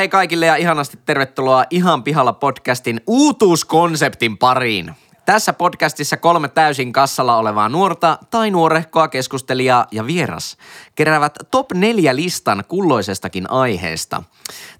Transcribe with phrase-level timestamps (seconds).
[0.00, 4.94] Hei kaikille ja ihanasti tervetuloa Ihan pihalla podcastin uutuuskonseptin pariin.
[5.26, 10.56] Tässä podcastissa kolme täysin kassalla olevaa nuorta tai nuorehkoa keskustelijaa ja vieras
[10.94, 14.22] keräävät top 4 listan kulloisestakin aiheesta.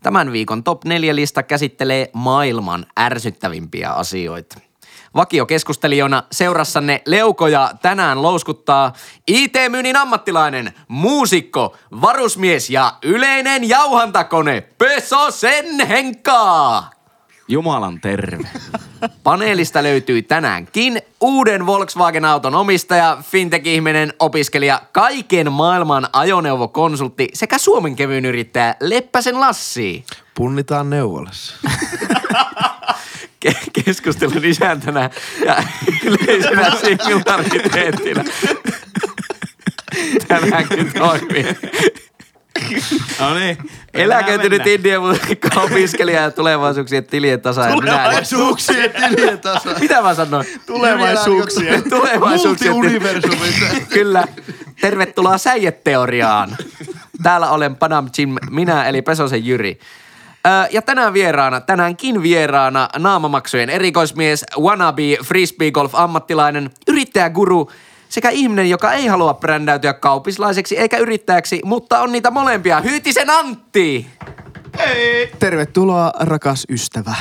[0.03, 4.70] Tämän viikon top 4 lista käsittelee maailman ärsyttävimpiä asioita.
[5.15, 8.93] Vakiokeskustelijona seurassanne leukoja tänään louskuttaa
[9.29, 16.85] IT-myynnin ammattilainen, muusikko, varusmies ja yleinen jauhantakone Pesosen Henkka.
[17.49, 18.49] Jumalan terve.
[19.23, 28.75] Paneelista löytyy tänäänkin uuden Volkswagen-auton omistaja, fintech-ihminen, opiskelija, kaiken maailman ajoneuvokonsultti sekä Suomen kevyyn yrittäjä
[28.81, 30.05] Leppäsen Lassi.
[30.35, 31.55] Punnitaan neuvolassa.
[33.47, 35.11] Ke- keskustelun isäntänä
[35.45, 35.63] ja
[36.05, 38.25] yleisenä singulariteettina.
[40.29, 41.47] Tänäänkin toimii.
[43.21, 43.59] No niin.
[43.95, 45.03] Eläköitynyt Indian
[45.57, 47.67] opiskelija ja tulevaisuuksien tilien tasa.
[47.67, 49.71] Tulevaisuuksien tilien tasa.
[49.81, 50.47] Mitä mä sanoin?
[50.67, 51.91] Tulevaisuuksien.
[51.91, 53.67] Tulevaisuuksien Multiuniversumissa.
[53.89, 54.25] Kyllä.
[54.81, 56.57] Tervetuloa säijeteoriaan.
[57.23, 59.79] Täällä olen Panam Jim, minä eli Pesosen Jyri.
[60.71, 67.71] Ja tänään vieraana, tänäänkin vieraana naamamaksujen erikoismies, wannabe frisbee golf ammattilainen, yrittäjäguru
[68.09, 72.81] sekä ihminen, joka ei halua brändäytyä kaupislaiseksi eikä yrittäjäksi, mutta on niitä molempia.
[72.81, 74.07] Hyytisen Antti!
[75.39, 77.15] Tervetuloa, rakas ystävä.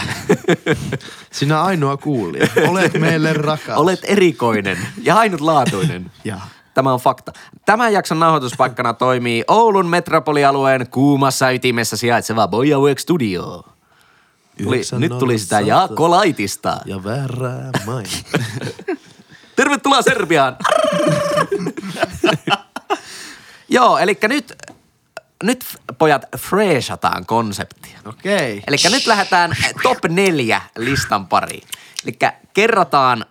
[1.32, 2.48] Sinä ainoa kuulija.
[2.68, 3.78] Olet meille rakas.
[3.78, 6.12] Olet erikoinen ja ainutlaatuinen.
[6.24, 6.40] Ja
[6.80, 7.34] Tämä on fakta.
[7.66, 13.64] Tämän jakson nauhoituspaikkana toimii Oulun metropolialueen kuumassa ytimessä sijaitseva Boya Work Studio.
[14.64, 15.68] Tuli, nyt tuli sitä 90100.
[15.68, 16.78] Jaakko Laitista.
[16.86, 18.06] Ja väärää main.
[19.56, 20.58] Tervetuloa Serbiaan.
[23.76, 24.54] Joo, eli nyt,
[25.44, 25.66] nyt
[25.98, 28.00] pojat freshataan konseptia.
[28.06, 28.64] Okei.
[28.68, 29.52] Eli nyt lähdetään
[29.84, 31.68] top neljä listan pariin.
[32.06, 32.18] Eli
[32.54, 33.26] kerrataan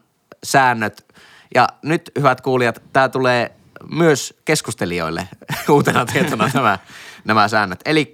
[0.44, 1.07] säännöt.
[1.54, 3.52] Ja nyt, hyvät kuulijat, tämä tulee
[3.90, 5.28] myös keskustelijoille
[5.68, 6.78] uutena tietona nämä,
[7.24, 7.80] nämä säännöt.
[7.84, 8.12] Eli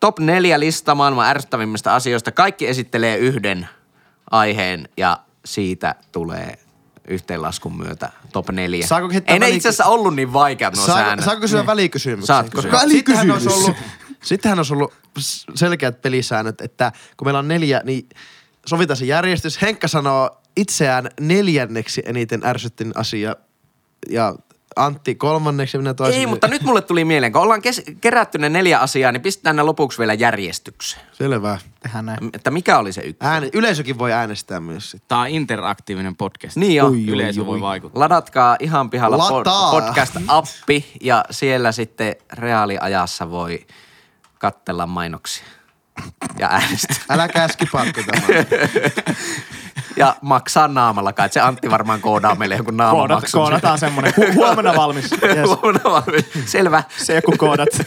[0.00, 2.32] top neljä lista maailman ärsyttävimmistä asioista.
[2.32, 3.68] Kaikki esittelee yhden
[4.30, 6.58] aiheen ja siitä tulee
[7.08, 8.86] yhteenlaskun myötä top neljä.
[8.86, 11.24] Saako Ei ne itse asiassa ollut niin vaikeat nuo Saako, säännöt.
[11.24, 11.66] saako kysyä Niin.
[11.66, 12.26] välikysymyksen?
[12.26, 12.70] Saat kysyä.
[12.88, 13.46] sittenhän olisi Välikysymys.
[13.46, 13.76] ollut,
[14.22, 14.94] sittenhän olisi ollut
[15.54, 18.08] selkeät pelisäännöt, että kun meillä on neljä, niin
[18.66, 19.62] sovitaan se järjestys.
[19.62, 23.36] Henkka sanoo itseään neljänneksi eniten ärsyttin asia
[24.10, 24.34] ja
[24.76, 26.20] Antti kolmanneksi minä toiseksi.
[26.20, 29.56] Ei, mutta nyt mulle tuli mieleen, kun ollaan kes- kerätty ne neljä asiaa, niin pistetään
[29.56, 31.02] ne lopuksi vielä järjestykseen.
[31.12, 31.58] Selvä.
[31.80, 32.18] tehdään näin.
[32.32, 33.32] Että mikä oli se ykkönen?
[33.34, 35.08] Ääne, yleisökin voi äänestää myös sitten.
[35.08, 36.56] Tää on interaktiivinen podcast.
[36.56, 36.90] Niin on.
[36.90, 37.46] Ui, Yleisö ui.
[37.46, 38.00] voi vaikuttaa.
[38.00, 43.66] Ladatkaa ihan pihalla pod- podcast-appi ja siellä sitten reaaliajassa voi
[44.38, 45.44] kattella mainoksia
[46.38, 46.96] ja äänestää.
[47.10, 48.26] Älä käski pakko tämä.
[49.96, 51.28] Ja maksaa naamalla kai.
[51.28, 53.40] Se Antti varmaan koodaa meille jonkun Koodat, naamamaksun.
[53.40, 54.12] koodataan semmonen.
[54.16, 55.10] Hu- huomenna valmis.
[55.22, 55.48] Yes.
[55.48, 56.24] Huomenna valmis.
[56.46, 56.82] Selvä.
[56.96, 57.68] Se kun koodat.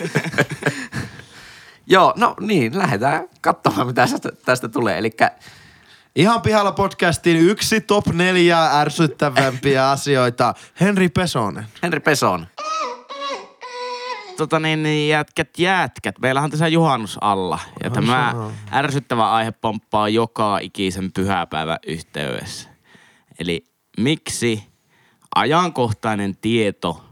[1.88, 4.98] Joo, no niin, lähdetään katsomaan, mitä tästä, tästä tulee.
[4.98, 5.12] Eli
[6.16, 10.54] Ihan pihalla podcastiin yksi top neljä ärsyttävämpiä asioita.
[10.82, 11.66] Henri Pesonen.
[11.84, 12.48] Henri Peson.
[14.42, 16.20] Tota niin, niin, jätkät, jätkät.
[16.20, 17.60] Meillähän on tässä juhannus alla.
[17.84, 18.34] Ja tämä
[18.72, 22.70] ärsyttävä aihe pomppaa joka ikisen pyhäpäivän yhteydessä.
[23.40, 23.64] Eli
[23.98, 24.64] miksi
[25.36, 27.06] ajankohtainen tieto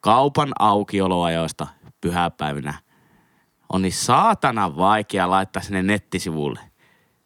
[0.00, 1.66] kaupan aukioloajoista
[2.00, 2.74] pyhäpäivinä
[3.68, 6.60] on niin saatana vaikea laittaa sinne nettisivulle.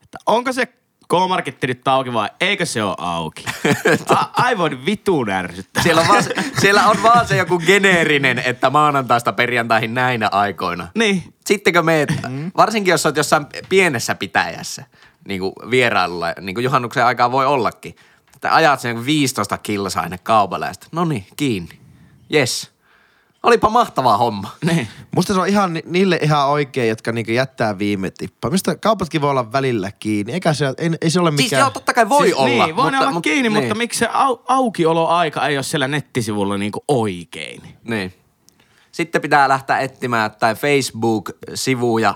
[0.02, 0.66] Että onko se
[1.08, 3.44] K-Marketti nyt auki vai eikö se ole auki?
[4.14, 5.82] A- aivan vitun ärsyttää.
[5.82, 10.88] Siellä on, vaan se, siellä on vaan se joku geneerinen, että maanantaista perjantaihin näinä aikoina.
[10.94, 11.34] Niin.
[11.46, 12.08] Sittenkö meet,
[12.56, 14.84] varsinkin jos olet jossain pienessä pitäjässä,
[15.28, 17.96] niin kuin vierailulla, niin kuin juhannuksen aikaa voi ollakin,
[18.34, 21.78] että ajat sen 15 kilsaa sinne kaupalle ja sitten, no niin, kiinni.
[22.34, 22.75] Yes.
[23.46, 24.50] Olipa mahtavaa homma.
[24.64, 24.88] Niin.
[25.16, 28.50] Musta se on ihan ni- niille ihan oikein, jotka niinku jättää viime tippaa.
[28.50, 30.32] Mistä kaupatkin voi olla välillä kiinni.
[30.32, 31.60] Eikä se, ei, ei se ole Siis mikään...
[31.60, 32.66] joo, totta kai voi siis, olla.
[32.66, 35.88] Niin, voi mutta, olla mutta, kiinni, niin, mutta miksi se au, aukioloaika ei ole siellä
[35.88, 37.62] nettisivulla niinku oikein?
[37.84, 38.14] Niin.
[38.92, 42.14] Sitten pitää lähteä etsimään tai Facebook-sivuja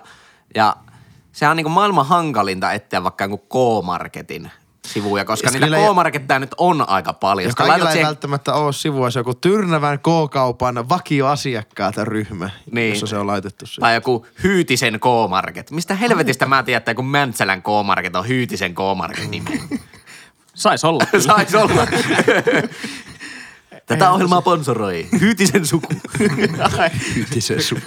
[0.55, 0.77] ja
[1.33, 4.51] sehän on niinku maailman hankalinta etsiä vaikka joku K-Marketin
[4.93, 7.49] sivuja, koska Ja niitä niillä ei- K-Marketteja nyt on aika paljon.
[7.49, 12.91] Ja kaikilla ei siihen- välttämättä ole sivua, se on joku Tyrnävän K-kaupan vakioasiakkaata ryhmä, Niin.
[12.91, 13.81] jossa se on laitettu siihen.
[13.81, 15.71] Tai joku Hyytisen K-Market.
[15.71, 19.63] Mistä helvetistä mä tiedän, että joku Mäntsälän K-Market on Hyytisen K-Market nimi?
[20.55, 21.05] Sais olla.
[21.19, 21.87] Saisi olla.
[23.91, 25.87] Tätä ohjelmaa sponsoroi Hyytisen suku.
[27.17, 27.81] Yhtisen suku.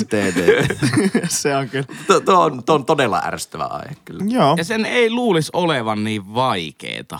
[0.00, 0.76] LTD.
[1.28, 1.86] se on kyllä.
[2.24, 4.24] Tuo, on, tuo on todella ärsyttävä aihe kyllä.
[4.28, 4.54] Joo.
[4.58, 7.18] Ja sen ei luulisi olevan niin vaikeeta.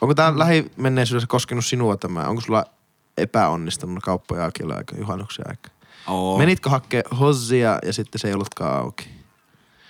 [0.00, 2.24] Onko tämä lähimenneisyydessä koskenut sinua tämä?
[2.24, 2.64] Onko sulla
[3.16, 5.70] epäonnistunut kauppoja auki aika juhannuksen aika?
[6.06, 6.38] Oo.
[6.38, 9.10] Menitkö hakkeen hossia ja sitten se ei ollutkaan auki?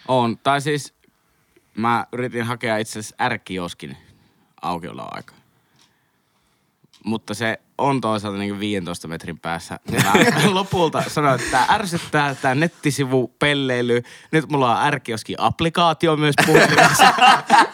[0.08, 0.38] On.
[0.38, 0.94] Tai siis
[1.76, 3.96] mä yritin hakea itse asiassa ärkkioskin
[4.62, 5.37] aukioloaika.
[7.08, 9.80] Mutta se on toisaalta niin 15 metrin päässä.
[9.90, 10.12] Mä
[10.54, 14.02] lopulta sanoin, että tää ärsyttää tämä nettisivu pelleily.
[14.30, 17.14] Nyt mulla on ärkioski applikaatio myös puhelimessa.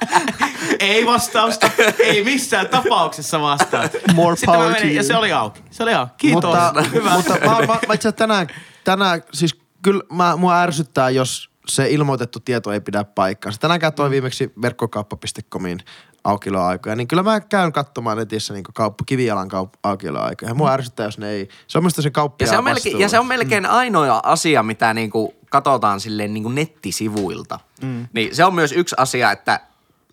[0.81, 3.99] ei vastausta, ei missään tapauksessa vastausta.
[4.15, 5.63] More Sitten power menin, ja se oli auki.
[5.71, 6.13] Se oli auki.
[6.19, 6.45] Kiitos.
[6.45, 7.11] Mutta, Hyvä.
[7.17, 8.47] mutta mä, mä, mä itse tänään,
[8.85, 13.61] tänään, siis kyllä mä, mua ärsyttää, jos se ilmoitettu tieto ei pidä paikkaansa.
[13.61, 15.81] Tänään katsoin viimeksi verkkokauppa.comin
[16.25, 20.51] aukioloaikoja, niin kyllä mä käyn katsomaan netissä niin kauppa, kivijalan kaup- aukioloaikoja.
[20.51, 23.01] Ja mua ärsyttää, jos ne ei, se on minusta se Ja kauppia se, on melkein,
[23.01, 27.61] ja se on melkein ainoa asia, mitä niinku katsotaan silleen niinku nettisivuilta.
[27.83, 28.09] Mm.
[28.13, 29.61] Niin se on myös yksi asia, että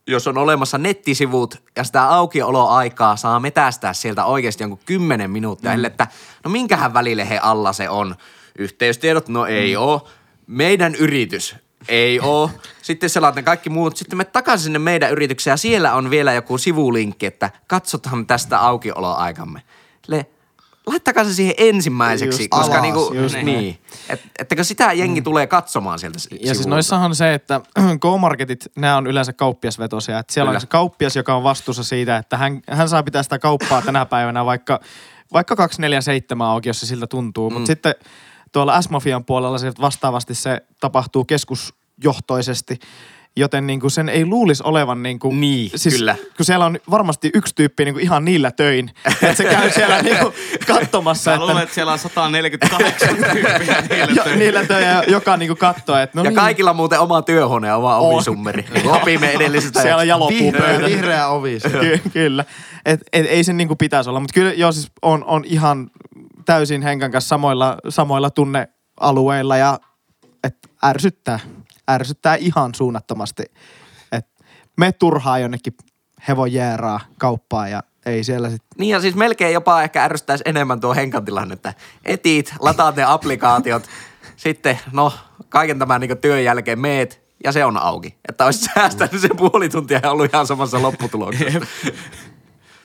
[0.07, 5.85] jos on olemassa nettisivut ja sitä aukioloaikaa saa metästää sieltä oikeasti jonkun kymmenen minuuttia, mm.
[5.85, 6.07] että
[6.43, 8.15] no minkähän välille he alla se on.
[8.57, 9.81] Yhteystiedot, no ei mm.
[9.81, 10.07] oo.
[10.47, 11.55] Meidän yritys,
[11.91, 12.49] ei oo.
[12.81, 13.97] Sitten selaatte kaikki muut.
[13.97, 18.59] Sitten me takaisin sinne meidän yritykseen ja siellä on vielä joku sivulinkki, että katsotaan tästä
[18.59, 19.61] aukioloaikamme.
[20.07, 20.25] Le,
[20.87, 23.79] laittakaa se siihen ensimmäiseksi, Just koska alas, niinku, just niin.
[24.09, 26.69] Et, ettekö sitä jengi tulee katsomaan sieltä Ja siis sivulta?
[26.69, 27.61] noissahan on se, että
[28.01, 30.19] Go-marketit, nämä on yleensä kauppiasvetoisia.
[30.19, 30.57] Että siellä Kyllä.
[30.57, 34.05] on se kauppias, joka on vastuussa siitä, että hän, hän saa pitää sitä kauppaa tänä
[34.05, 34.79] päivänä vaikka,
[35.33, 37.49] vaikka 247 auki, jos se siltä tuntuu.
[37.49, 37.53] Mm.
[37.53, 37.95] Mutta sitten
[38.51, 41.25] tuolla S-Mafian puolella se vastaavasti se tapahtuu
[42.01, 42.79] keskusjohtoisesti.
[43.37, 46.15] Joten niin kuin sen ei luulisi olevan niin kuin, Niin, siis, kyllä.
[46.37, 50.01] Kun siellä on varmasti yksi tyyppi niin kuin ihan niillä töin, että se käy siellä
[50.01, 50.33] niin kuin
[50.67, 51.31] katsomassa.
[51.31, 54.35] Mä luulen, että siellä on 148 tyyppiä niillä jo, töillä.
[54.39, 57.75] niillä töjä joka niin kuin katsoo, että no ja niin, kaikilla muuten oma työhuone ja
[57.77, 58.13] oma On.
[58.13, 58.65] omisummeri.
[58.85, 59.81] Opimme edellisestä.
[59.81, 60.85] Siellä on vihreä, jalopuupöytä.
[60.85, 61.59] vihreä ovi.
[61.81, 62.45] Ky- kyllä.
[62.85, 65.91] Et, et, ei sen niinku pitäisi olla, mutta kyllä joo siis on, on ihan
[66.45, 69.79] täysin Henkan kanssa samoilla, samoilla tunnealueilla ja
[70.43, 70.55] et
[70.85, 71.39] ärsyttää.
[71.91, 73.43] Ärsyttää ihan suunnattomasti.
[74.11, 74.27] Et
[74.77, 75.73] me turhaa jonnekin
[76.27, 78.63] hevon jääraa kauppaan ja ei siellä sit.
[78.77, 81.73] Niin ja siis melkein jopa ehkä ärsyttäisi enemmän tuo Henkan tilanne, että
[82.05, 83.83] etit, lataat ne applikaatiot,
[84.35, 85.13] sitten no
[85.49, 88.15] kaiken tämän niin työn jälkeen meet ja se on auki.
[88.29, 91.59] Että olisi säästänyt sen puoli tuntia ja ollut ihan samassa lopputuloksessa.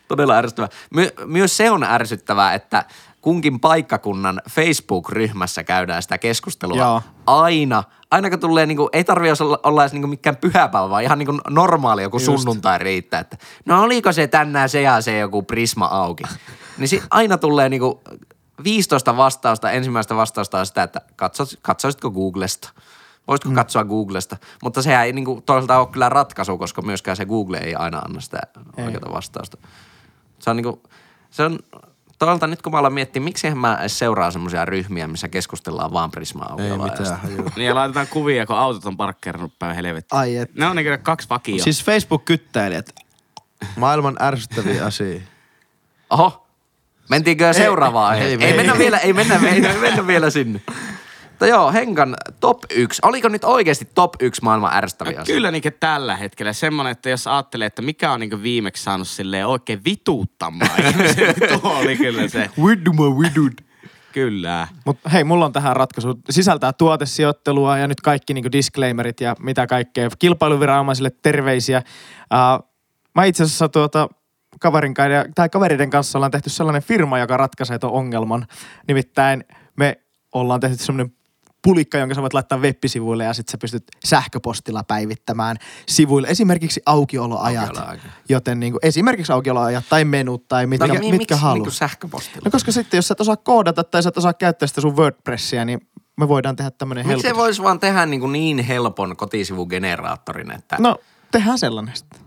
[0.09, 0.69] Todella ärsyttävää.
[0.95, 2.85] My- myös se on ärsyttävää, että
[3.21, 7.03] kunkin paikkakunnan Facebook-ryhmässä käydään sitä keskustelua Joo.
[7.27, 7.85] aina.
[8.11, 11.39] Aina kun tulee, niinku, ei tarvi olla, olla edes niinku mikään pyhäpäivä, vaan ihan niinku
[11.51, 12.25] normaali joku Just.
[12.25, 13.21] sunnuntai riittää.
[13.21, 16.25] Että, no oliko se tänään se ja se joku prisma auki.
[16.79, 18.03] niin si- aina tulee niinku
[18.65, 22.71] 15 vastausta, ensimmäistä vastausta on sitä, että katsos, katsoisitko Googlesta.
[23.29, 23.55] Voisitko mm.
[23.55, 24.37] katsoa Googlesta?
[24.63, 28.21] Mutta sehän ei niinku toisaalta ole kyllä ratkaisu, koska myöskään se Google ei aina anna
[28.21, 28.39] sitä
[28.77, 28.85] Ei.
[28.85, 29.59] oikeaa vastausta.
[30.39, 30.83] Se on niinku,
[31.31, 31.59] se on,
[32.19, 36.11] toisaalta nyt kun mä aloin miettiä, miksi mä edes seuraa semmoisia ryhmiä, missä keskustellaan vaan
[36.11, 37.19] Prisma Ei mitään.
[37.57, 40.19] Niin ja laitetaan kuvia, kun autot on parkkeerannut päin helvettiin.
[40.19, 40.55] Ai et.
[40.55, 41.65] Ne on niin kaksi vakioa.
[41.65, 42.95] Siis Facebook-kyttäilijät.
[43.77, 45.25] Maailman ärsyttäviä asioita.
[46.11, 46.47] Oho,
[47.11, 48.57] mentiinkö seuraavaan ei, ei, Ei, ei.
[48.57, 50.61] mennä vielä, ei mennä, ei, ei mennä vielä sinne.
[51.37, 53.01] Mutta joo, Henkan top 1.
[53.05, 55.33] Oliko nyt oikeasti top 1 maailman ärsyttäviä asioita?
[55.33, 59.47] Kyllä niin tällä hetkellä semmoinen, että jos ajattelee, että mikä on niin viimeksi saanut silleen
[59.47, 62.51] oikein vituuttamaan niin tuo oli kyllä se.
[62.65, 63.53] Widuma widud.
[64.13, 64.69] Kyllä.
[64.85, 66.21] Mutta hei, mulla on tähän ratkaisu.
[66.31, 70.09] Sisältää tuotesijoittelua ja nyt kaikki niinku disclaimerit ja mitä kaikkea.
[70.19, 71.83] Kilpailuviranomaisille terveisiä.
[72.33, 72.69] Uh,
[73.15, 74.09] mä itse asiassa tuota,
[74.61, 78.47] kaverin, kai- tai kaveriden kanssa ollaan tehty sellainen firma, joka ratkaisee tuon ongelman.
[78.89, 79.45] Nimittäin
[79.77, 80.01] me
[80.33, 81.17] ollaan tehty semmoinen
[81.67, 85.57] pulikka, jonka sä voit laittaa web-sivuille ja sitten sä pystyt sähköpostilla päivittämään
[85.89, 86.29] sivuille.
[86.29, 87.69] Esimerkiksi aukioloajat.
[87.69, 88.03] Aukioloaika.
[88.29, 91.57] Joten niinku, esimerkiksi aukioloajat tai menut tai mitkä, Mikä, mitkä miksi haluat.
[91.57, 92.43] niinku sähköpostilla?
[92.45, 94.97] No koska sitten, jos sä et osaa koodata tai sä et osaa käyttää sitä sun
[94.97, 97.45] WordPressia, niin me voidaan tehdä tämmönen Miksi se helpotus.
[97.45, 100.77] voisi vaan tehdä niin, kuin niin helpon kotisivugeneraattorin, että...
[100.81, 100.97] No,
[101.39, 102.21] tehdään sellainen sitten.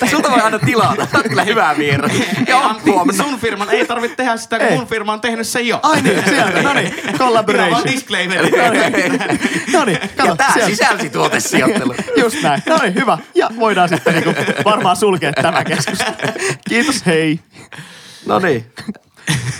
[0.10, 1.06] Sulta voi aina tilata.
[1.12, 2.12] Sä oot kyllä hyvä vieras.
[2.48, 4.76] Joo, Antti, sun firman ei tarvitse tehdä sitä, kun Ei.
[4.76, 5.80] mun firma on tehnyt sen jo.
[5.82, 7.82] Ai niin, sieltä, no niin, Ihan collaboration.
[7.84, 8.44] disclaimer.
[9.72, 10.70] No niin, kato, Ja tää sieltä.
[10.70, 11.94] sisälsi tuotesijoittelu.
[12.16, 12.62] Just näin.
[12.66, 13.18] No niin, hyvä.
[13.34, 14.34] Ja voidaan sitten niinku
[14.64, 16.16] varmaan sulkea tämä keskustelu.
[16.68, 17.40] Kiitos, hei.
[18.26, 18.72] No niin.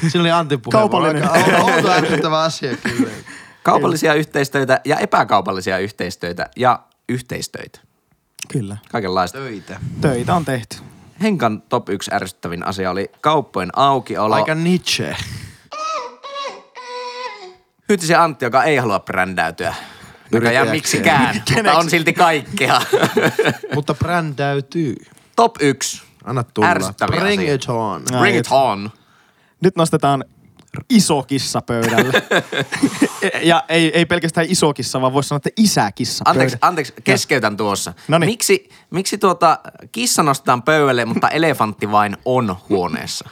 [0.08, 1.12] Siinä oli Antin puheenvuoro.
[1.12, 1.62] Kaupallinen.
[1.76, 3.10] Outo ärsyttävä asia kyllä.
[3.62, 7.80] Kaupallisia yhteistöitä ja epäkaupallisia yhteistöitä ja yhteistöitä.
[8.52, 8.76] Kyllä.
[8.92, 9.38] Kaikenlaista.
[9.38, 9.80] Töitä.
[10.00, 10.76] Töitä on tehty.
[11.22, 14.34] Henkan top 1 ärsyttävin asia oli kauppojen aukiolo.
[14.34, 15.16] Aika Nietzsche.
[17.88, 19.74] Hytisen Antti, joka ei halua brändäytyä.
[20.32, 20.96] Näköjään Yrittäjäksi.
[20.96, 22.80] miksikään, mutta on silti kaikkea.
[23.74, 24.96] Mutta brändäytyy.
[25.36, 26.02] top 1.
[26.24, 26.68] Anna tulla.
[26.68, 27.54] Ärsyttäviä Bring asia.
[27.54, 28.02] it on.
[28.18, 28.90] Bring it on.
[29.60, 30.24] Nyt nostetaan
[30.90, 32.22] iso kissa pöydälle.
[33.42, 36.68] ja ei, ei pelkästään iso kissa, vaan voisi sanoa, että isäkissa Anteeksi, pöydälle.
[36.70, 37.92] anteeksi, keskeytän tuossa.
[38.08, 38.30] Noniin.
[38.30, 39.58] Miksi, miksi tuota
[39.92, 43.28] kissa nostetaan pöydälle, mutta elefantti vain on huoneessa?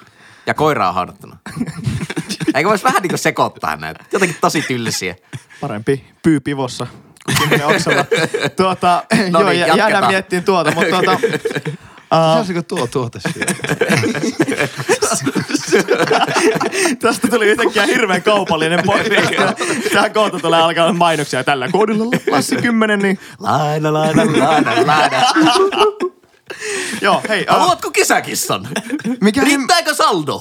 [0.46, 1.36] Ja koira on haudattuna.
[2.54, 4.04] Eikö voisi vähän niin kuin sekoittaa näitä?
[4.12, 5.16] Jotenkin tosi tylsiä.
[5.60, 6.86] Parempi pyy pivossa
[7.64, 8.04] oksalla.
[8.56, 9.90] tuota, No joo, niin, ja, jatketaan.
[9.92, 11.18] jäädään miettimään tuota, mutta tuota,
[12.34, 13.54] Saisiko tuo tuote siellä?
[17.02, 19.32] tästä tuli yhtäkkiä hirveän kaupallinen podcast.
[19.92, 25.22] Tähän kohta tulee alkaa olla mainoksia tällä koodilla Lassi 10, niin Laina, laina, laina, laina.
[27.02, 27.44] joo, hei.
[27.48, 28.68] Haluatko kesäkissan?
[29.20, 30.40] mikä, Riittääkö saldo?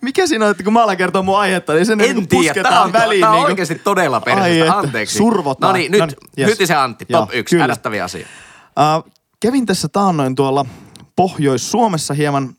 [0.00, 2.44] mikä siinä on, että kun mä alan kertoa mun aihetta, niin sen En niin tiedä.
[2.44, 3.20] pusketaan Tämä on, väliin.
[3.20, 4.72] tämä on niin oikeasti todella perheestä.
[4.78, 5.16] Anteeksi.
[5.18, 5.72] survotaan.
[5.72, 6.48] No niin, nyt Noniin, yes.
[6.50, 7.64] Hytisen Antti, top Joo, 1, kyllä.
[7.64, 8.26] ärsyttäviä asia.
[8.96, 10.66] Uh, kävin tässä taannoin tuolla
[11.16, 12.54] Pohjois-Suomessa hieman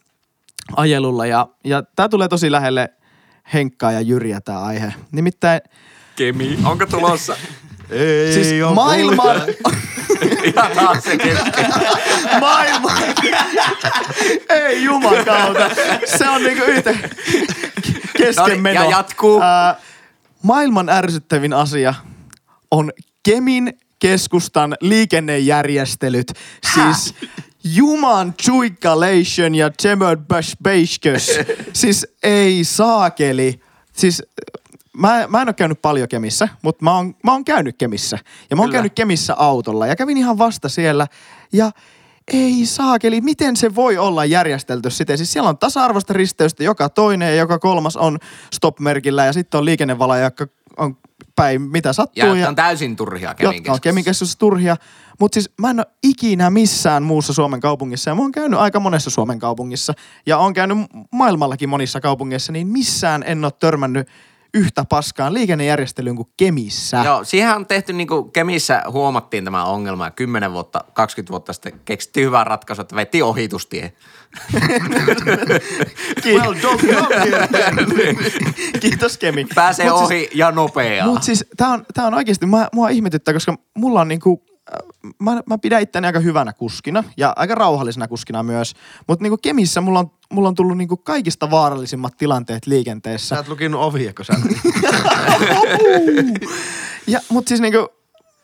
[0.76, 2.90] ajelulla ja, ja tää tulee tosi lähelle
[3.54, 4.94] Henkkaa ja Jyriä tää aihe.
[5.12, 5.62] Nimittäin
[6.16, 7.36] Kemi, onko tulossa?
[7.90, 9.42] Ei siis oo maailman,
[10.44, 11.66] Ihan taas se kesken.
[12.40, 12.98] maailman,
[14.50, 15.70] ei jumakauta,
[16.18, 18.84] se on niinku yhtä No niin, keskenmeno.
[18.84, 19.42] ja jatkuu.
[19.42, 19.76] Ää,
[20.44, 21.94] maailman ärsyttävin asia
[22.72, 22.92] on
[23.24, 26.34] Kemin keskustan liikennejärjestelyt.
[26.74, 27.16] Siis
[27.64, 31.32] Juman Chuikalation ja Temod Bashbashkös.
[31.74, 33.62] Siis ei saakeli.
[33.94, 34.24] Siis
[34.98, 38.20] mä, mä en ole käynyt paljon Kemissä, mutta mä oon, mä oon käynyt Kemissä.
[38.50, 38.78] Ja mä oon Kyllä.
[38.78, 41.08] käynyt Kemissä autolla ja kävin ihan vasta siellä.
[41.54, 41.72] Ja
[42.34, 45.18] ei saakeli, miten se voi olla järjestelty siten?
[45.18, 48.18] Siis siellä on tasa-arvoista risteystä, joka toinen ja joka kolmas on
[48.54, 50.48] stop-merkillä ja sitten on liikennevaloja, jotka
[50.78, 50.98] on
[51.38, 52.24] päin mitä sattuu.
[52.26, 54.76] Ja että on täysin turhia Kemin jotka on Kemin keskuksessa turhia.
[55.20, 58.80] Mutta siis mä en ole ikinä missään muussa Suomen kaupungissa, ja mä oon käynyt aika
[58.80, 59.94] monessa Suomen kaupungissa,
[60.26, 60.78] ja oon käynyt
[61.12, 64.08] maailmallakin monissa kaupungeissa, niin missään en ole törmännyt
[64.54, 67.02] yhtä paskaan liikennejärjestelyyn kuin Kemissä.
[67.06, 71.54] Joo, siihen on tehty niin kuin Kemissä huomattiin tämä ongelma ja 10 vuotta, 20 vuotta
[71.54, 73.94] sitten keksittiin hyvä ratkaisu, että vetti ohitustie.
[76.26, 77.48] Well, don't come here.
[78.82, 79.46] Kiitos Kemi.
[79.56, 81.08] Pääsee Mut ohi Siis, ja nopeaa.
[81.08, 85.14] Mutta siis tää on, tää on oikeasti, mä, mua ihmetyttää, koska mulla on niinku, äh,
[85.20, 88.74] mä, mä pidän itteni aika hyvänä kuskina ja aika rauhallisena kuskina myös.
[89.08, 93.36] Mutta niinku Kemissä mulla on, mulla on tullut niinku kaikista vaarallisimmat tilanteet liikenteessä.
[93.36, 94.34] Sä et lukinut ovia, kun sä...
[97.08, 97.88] Ja, mutta siis niinku,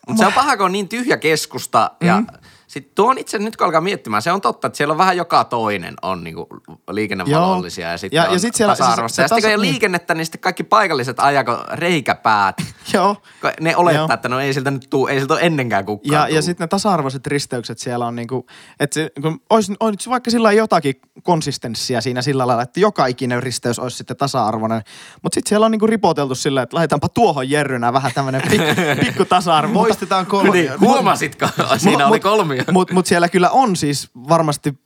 [0.08, 2.26] Mutta se on paha, kun on niin tyhjä keskusta ja Mm.
[2.74, 5.44] Sitten tuon itse nyt kun alkaa miettimään, se on totta, että siellä on vähän joka
[5.44, 6.46] toinen on niinku
[6.90, 9.16] liikennevalollisia ja sitten Ja- ja on sit siellä- tasa-arvoista.
[9.16, 9.72] se- se ja sitten kun ei ole niin.
[9.72, 12.56] liikennettä, niin sitten kaikki paikalliset ajako reikäpäät.
[12.94, 13.16] joo.
[13.60, 14.14] Ne olettaa, Joo.
[14.14, 16.68] että no ei siltä nyt tuu, ei siltä ole ennenkään kukaan Ja, ja sitten ne
[16.68, 18.46] tasa-arvoiset risteykset siellä on niinku,
[18.80, 23.06] että se, kun olisi, olisi vaikka sillä lailla jotakin konsistenssia siinä sillä lailla, että joka
[23.06, 24.82] ikinen risteys olisi sitten tasa-arvoinen.
[25.22, 28.60] Mutta sitten siellä on niinku ripoteltu sillä, että laitetaanpa tuohon jerrynä vähän tämmöinen pik,
[29.06, 29.72] pikku tasa-arvo.
[29.72, 30.52] Mutta- Moistetaan kolmia.
[30.52, 31.48] Niin, huomasitko?
[31.76, 32.63] Siinä oli kolmia.
[32.72, 34.78] Mutta mut siellä kyllä on siis varmasti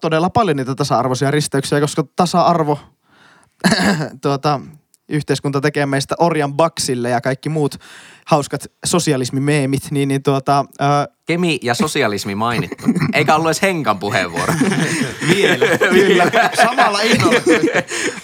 [0.00, 2.78] todella paljon niitä tasa-arvoisia risteyksiä, koska tasa-arvo
[4.22, 4.60] tuota,
[5.12, 7.78] yhteiskunta tekee meistä orjan baksille ja kaikki muut
[8.26, 12.84] hauskat sosialismimeemit, niin, niin tuota, ää, Kemi ja sosialismi mainittu.
[13.12, 14.54] Eikä ollut edes Henkan puheenvuoro.
[15.36, 15.66] Vielä.
[15.78, 16.30] Kyllä.
[16.62, 17.40] Samalla innolla.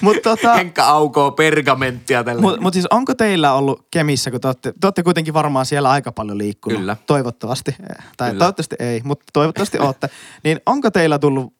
[0.00, 2.42] mutta tota, Henkka aukoo pergamenttia tällä.
[2.42, 5.90] Mutta mut siis onko teillä ollut Kemissä, kun te olette, te olette kuitenkin varmaan siellä
[5.90, 6.78] aika paljon liikkunut?
[6.78, 6.97] Kyllä.
[7.07, 7.75] Toivottavasti.
[8.16, 8.38] Tai Kyllä.
[8.38, 10.11] toivottavasti ei, mutta toivottavasti olette.
[10.45, 11.54] Niin onko teillä tullut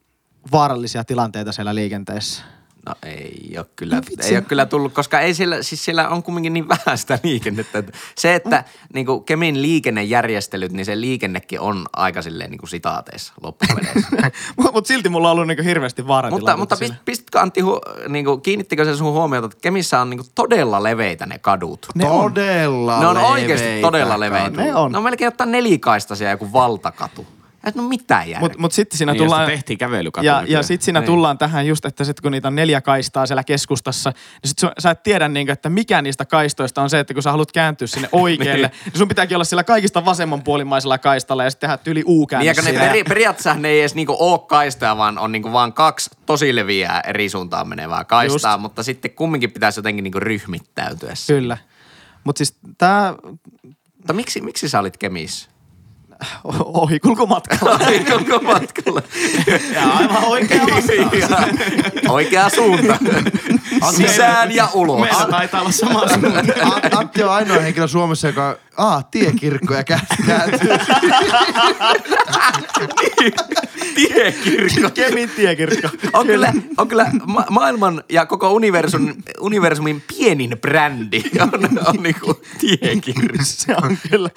[0.53, 2.43] vaarallisia tilanteita siellä liikenteessä?
[2.89, 4.29] No ei ole kyllä, No vitsi.
[4.31, 7.79] ei ole kyllä tullut, koska ei siellä, siis siellä on kumminkin niin vähän sitä liikennettä.
[7.79, 8.65] että Se, että
[8.95, 14.09] niin kuin Kemin liikennejärjestelyt, niin se liikennekin on aika silleen niin kuin sitaateissa loppupeleissä.
[14.57, 17.81] Mutta mut silti mulla on ollut niinku hirveästi mutta vaaratilanteita mutta pist, pistitkö Antti, hu,
[18.09, 21.87] niin kuin, kiinnittikö se sun huomiota, että Kemissä on niin kuin todella leveitä ne kadut?
[21.95, 22.33] Ne on.
[22.33, 24.51] Todella Ne on oikeasti todella leveitä.
[24.51, 24.93] Ne on.
[24.93, 27.27] Ne on melkein ottaa nelikaistaisia joku valtakatu.
[27.69, 28.41] Ei no mitään järkeä.
[28.41, 29.47] Mutta mut sitten siinä Niin, tullaan...
[29.47, 31.07] tehtiin kävelykatu Ja, ja sitten siinä Niin.
[31.07, 34.91] tullaan tähän just, että sit kun niitä on neljä kaistaa siellä keskustassa, niin sit sä
[34.91, 38.09] et tiedä, niin, että mikä niistä kaistoista on se, että kun sä haluat kääntyä sinne
[38.23, 42.23] oikealle, niin sun pitääkin olla siellä kaikista vasemmanpuolimaisella kaistalla ja sitten tehdä tyyli Niin, ja
[42.23, 45.73] U-käännös kun ne peri, periaatteessa ne ei edes niinku oo kaistoja, vaan on niinku vaan
[45.73, 48.63] kaksi tosi leviää eri suuntaan menevää kaistaa, Just.
[48.63, 51.13] mutta sitten kumminkin pitäisi jotenkin niinku ryhmittäytyä.
[51.27, 51.57] Kyllä.
[52.25, 53.15] Mutta siis tää,
[53.97, 55.49] Mutta miksi, miksi sä olit Kemissä?
[56.83, 57.79] ohikulkumatkalla.
[58.11, 59.03] koko matkalla.
[59.75, 61.49] Ja aivan oikea vastaus.
[62.09, 62.99] Oikea suunta.
[63.97, 65.01] Sisään ja ulos.
[65.01, 66.39] Meillä taitaa olla sama suunta.
[66.63, 70.69] A- Antti on ainoa henkilö Suomessa, joka Aa, tiekirkko ja kä- kääntyy.
[73.95, 74.91] Tiekirkko.
[74.95, 75.89] Kemin tiekirkko.
[76.13, 81.51] On kyllä, on kyllä ma- maailman ja koko universumin, universumin pienin brändi on,
[81.89, 83.39] on niinku tiekirkko.
[83.43, 84.31] Se on kyllä.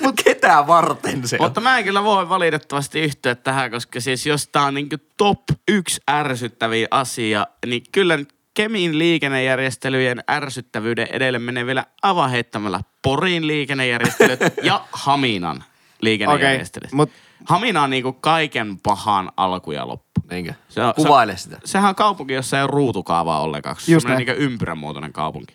[0.00, 1.46] Mut ketä varten se on?
[1.46, 5.40] Mutta mä en kyllä voi valitettavasti yhtyä tähän, koska siis jos tää on niinku top
[5.68, 13.46] yksi ärsyttäviä asia, niin kyllä nyt Kemin liikennejärjestelyjen ärsyttävyyden edelle menee vielä aivan heittämällä Porin
[13.46, 15.64] liikennejärjestelyt ja Haminan
[16.02, 16.88] liikennejärjestelyt.
[16.88, 17.10] Okei, mut-
[17.48, 20.10] Hamina on niinku kaiken pahan alku ja loppu.
[20.30, 20.54] Niinkö?
[20.68, 21.58] Se on- Kuvaile sitä.
[21.64, 23.76] Sehän on kaupunki, jossa ei ole ruutukaavaa ollenkaan.
[23.78, 25.54] Se on niinku ympyränmuotoinen kaupunki.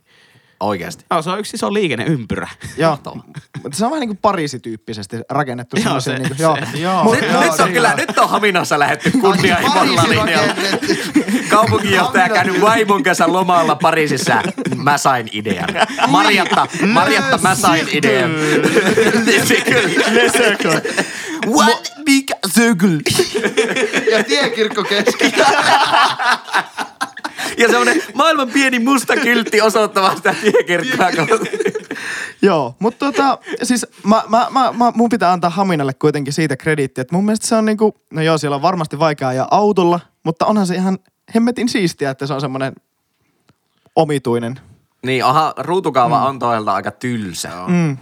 [0.59, 1.05] Oikeasti.
[1.11, 2.47] Joo, se on yksi iso liikenneympyrä.
[2.77, 2.99] Joo.
[3.63, 5.77] Mutta se on vähän niin kuin Pariisi-tyyppisesti rakennettu.
[5.85, 6.57] Joo, se- niinku, joo.
[6.71, 10.53] se- Joo, Nyt, joo, nyt on kyllä, nyt on Haminassa lähetty kunnianhimolla Pariisin linjalla.
[11.49, 14.41] Kaupunginjohtaja käynyt vaimon kanssa lomalla Pariisissa.
[14.75, 15.69] Mä sain idean.
[16.07, 18.31] Marjatta, Marjatta, mä sain idean.
[21.47, 22.99] One big circle.
[24.11, 25.45] Ja tiekirkko keskellä.
[27.57, 31.49] Ja semmonen maailman pieni musta kyltti osoittamaan sitä tiekirkkoa kohti.
[32.41, 37.01] Joo, mutta tota, siis mä, mä, mä, mä, mun pitää antaa Haminalle kuitenkin siitä krediittiä,
[37.01, 40.45] että mun mielestä se on niinku, no joo, siellä on varmasti vaikea ajaa autolla, mutta
[40.45, 40.99] onhan se ihan
[41.35, 42.73] hemmetin siistiä, että se on semmoinen
[43.95, 44.59] omituinen.
[45.05, 47.49] Niin, aha, ruutukaava on toisaalta aika tylsä.
[47.67, 47.97] Mm.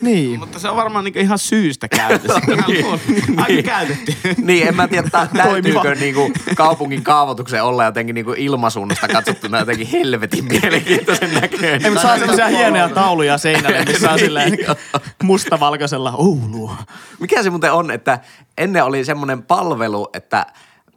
[0.00, 0.38] Niin.
[0.38, 2.40] Mutta se on varmaan niinku ihan syystä käytössä.
[2.68, 3.00] Ihan
[3.36, 4.16] Aika käytetty.
[4.42, 10.44] Niin, en mä tiedä, täytyykö niinku kaupungin kaavoituksen olla jotenkin niinku ilmasuunnasta katsottuna jotenkin helvetin
[10.44, 11.84] mielenkiintoisen näköinen.
[11.84, 14.58] Ei, mutta saa semmoisia hienoja tauluja seinälle, missä on silleen
[15.22, 16.76] mustavalkoisella Oulua.
[17.20, 18.18] Mikä se muuten on, että
[18.58, 20.46] ennen oli semmoinen palvelu, että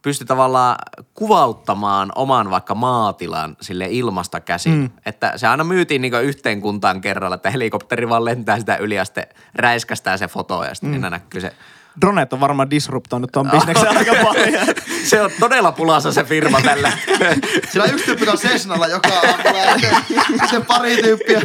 [0.02, 0.76] pystyi tavallaan
[1.14, 4.74] kuvauttamaan oman vaikka maatilan sille ilmasta käsin.
[4.74, 4.90] Mm.
[5.06, 9.06] Että se aina myytiin niin yhteen kuntaan kerralla, että helikopteri vaan lentää sitä yli ja
[9.06, 10.96] sitten räiskästää se foto ja sitten mm.
[10.96, 11.54] enää näkyy se.
[12.02, 14.68] Dronet on varmaan disruptoinut ton bisneksen aika paljon.
[15.04, 16.92] Se on todella pulassa se firma tällä.
[17.72, 21.42] Sillä yksi tyyppi on Cessnalla joka aamulla se, se pari tyyppiä.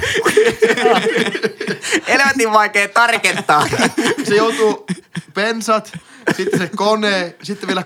[2.09, 3.67] Helvetin vaikea tarkentaa.
[4.25, 4.87] Se joutuu
[5.35, 5.93] pensat,
[6.37, 7.85] sitten se kone, sitten vielä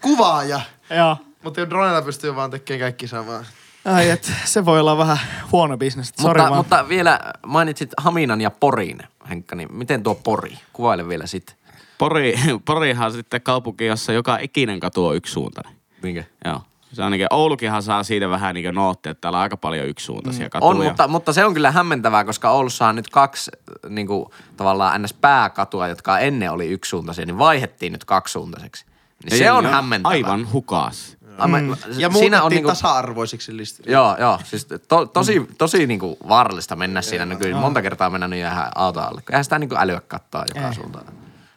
[0.00, 0.60] kuvaaja.
[0.90, 1.16] Joo.
[1.44, 3.44] Mutta dronella pystyy vaan tekemään kaikki samaa.
[3.84, 5.18] Ai et, se voi olla vähän
[5.52, 6.12] huono bisnes.
[6.20, 6.56] Sori mutta, vaan.
[6.56, 10.58] mutta vielä mainitsit Haminan ja Porin, Henkka, niin miten tuo Pori?
[10.72, 11.56] Kuvaile vielä sitten.
[11.98, 15.72] Pori, Porihan on sitten kaupunki, jossa joka ikinen katu on yksisuuntainen.
[16.02, 16.24] Minkä?
[16.44, 16.62] Joo.
[16.92, 20.50] Se on niin Oulukinhan saa siitä vähän niin noottia, että täällä on aika paljon yksisuuntaisia
[20.50, 20.70] katuja.
[20.70, 23.50] On, mutta, mutta se on kyllä hämmentävää, koska Oulussa on nyt kaksi
[23.88, 24.26] niin kuin,
[24.56, 28.86] tavallaan ns-pääkatua, jotka ennen oli yksisuuntaisia, niin vaihettiin nyt kaksisuuntaiseksi.
[29.30, 30.12] Niin se on hämmentävää.
[30.12, 31.16] Aivan hukas.
[31.38, 33.82] Aivan, Ja siinä muutettiin on niinku, tasa-arvoisiksi listi.
[33.86, 34.38] Joo, joo.
[34.44, 37.56] Siis to, tosi, tosi niinku vaarallista mennä siinä nykyisin.
[37.56, 39.22] Monta kertaa mennä niin jää auto alle.
[39.30, 41.06] Eihän sitä niinku älyä kattaa joka suuntaan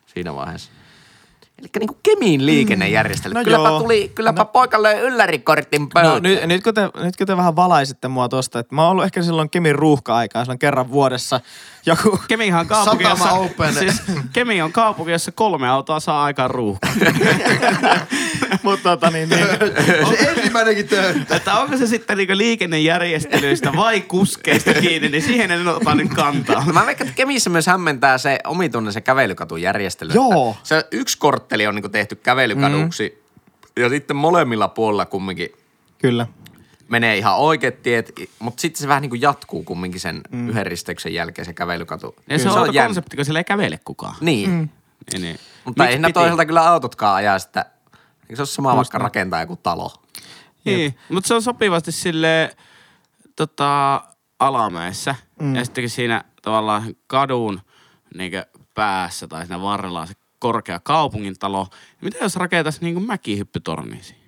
[0.05, 0.71] siinä vaiheessa.
[1.59, 3.33] Eli niinku Kemiin liikennejärjestely.
[3.33, 3.79] No kylläpä joo.
[3.79, 4.45] tuli, kylläpä No.
[4.45, 6.13] poika löi yllärikortin pöytään.
[6.13, 8.91] No, nyt, nyt, kun te, nyt kun te vähän valaisitte mua tosta, että mä oon
[8.91, 11.41] ollut ehkä silloin Kemin ruuhka-aikaa, silloin kerran vuodessa
[11.85, 12.19] joku...
[12.27, 13.73] Kemihan on kaupunki, jossa, open.
[13.79, 14.01] siis
[14.33, 16.91] Kemi on kaupunki, jossa kolme autoa saa aikaan ruuhkaa.
[18.63, 19.47] Mutta tota niin, niin.
[20.09, 21.35] Se ensimmäinenkin töyttä.
[21.35, 26.63] että onko se sitten niinku liikennejärjestelyistä vai kuskeista kiinni, niin siihen en ota nyt kantaa.
[26.65, 30.13] No mä veikkaan, että Kemissä myös hämmentää se omituinen se kävelykatujärjestely.
[30.13, 30.49] Joo.
[30.49, 33.21] Että Se yksi kortteli on niinku tehty kävelykaduksi
[33.77, 33.83] mm.
[33.83, 35.49] ja sitten molemmilla puolilla kumminkin
[35.97, 36.27] Kyllä.
[36.87, 40.49] menee ihan oikeat tiet, mutta sitten se vähän niin kuin jatkuu kumminkin sen mm.
[40.49, 42.15] yhden risteyksen jälkeen se kävelykatu.
[42.29, 42.87] Ja se on outo jännä.
[42.87, 44.15] konsepti, kun siellä ei kävele kukaan.
[44.21, 44.69] Niin, mm.
[45.11, 45.39] Niin, niin.
[45.65, 46.13] mutta Miksi ei siinä piti?
[46.13, 47.65] toisaalta kyllä autotkaan ajaa sitä.
[48.29, 49.91] Eikö se ole sama vaikka rakentaa joku talo?
[50.65, 52.55] Niin, mutta se on sopivasti sille
[53.35, 54.01] tota,
[54.39, 55.15] alamäessä.
[55.41, 55.55] Mm.
[55.55, 57.61] Ja sitten kun siinä tavallaan kadun
[58.17, 58.31] niin
[58.73, 63.05] päässä tai siinä varrella on se korkea kaupungin talo, niin mitä jos rakentaisi niin kuin
[63.05, 64.25] mäkihyppytorni siihen?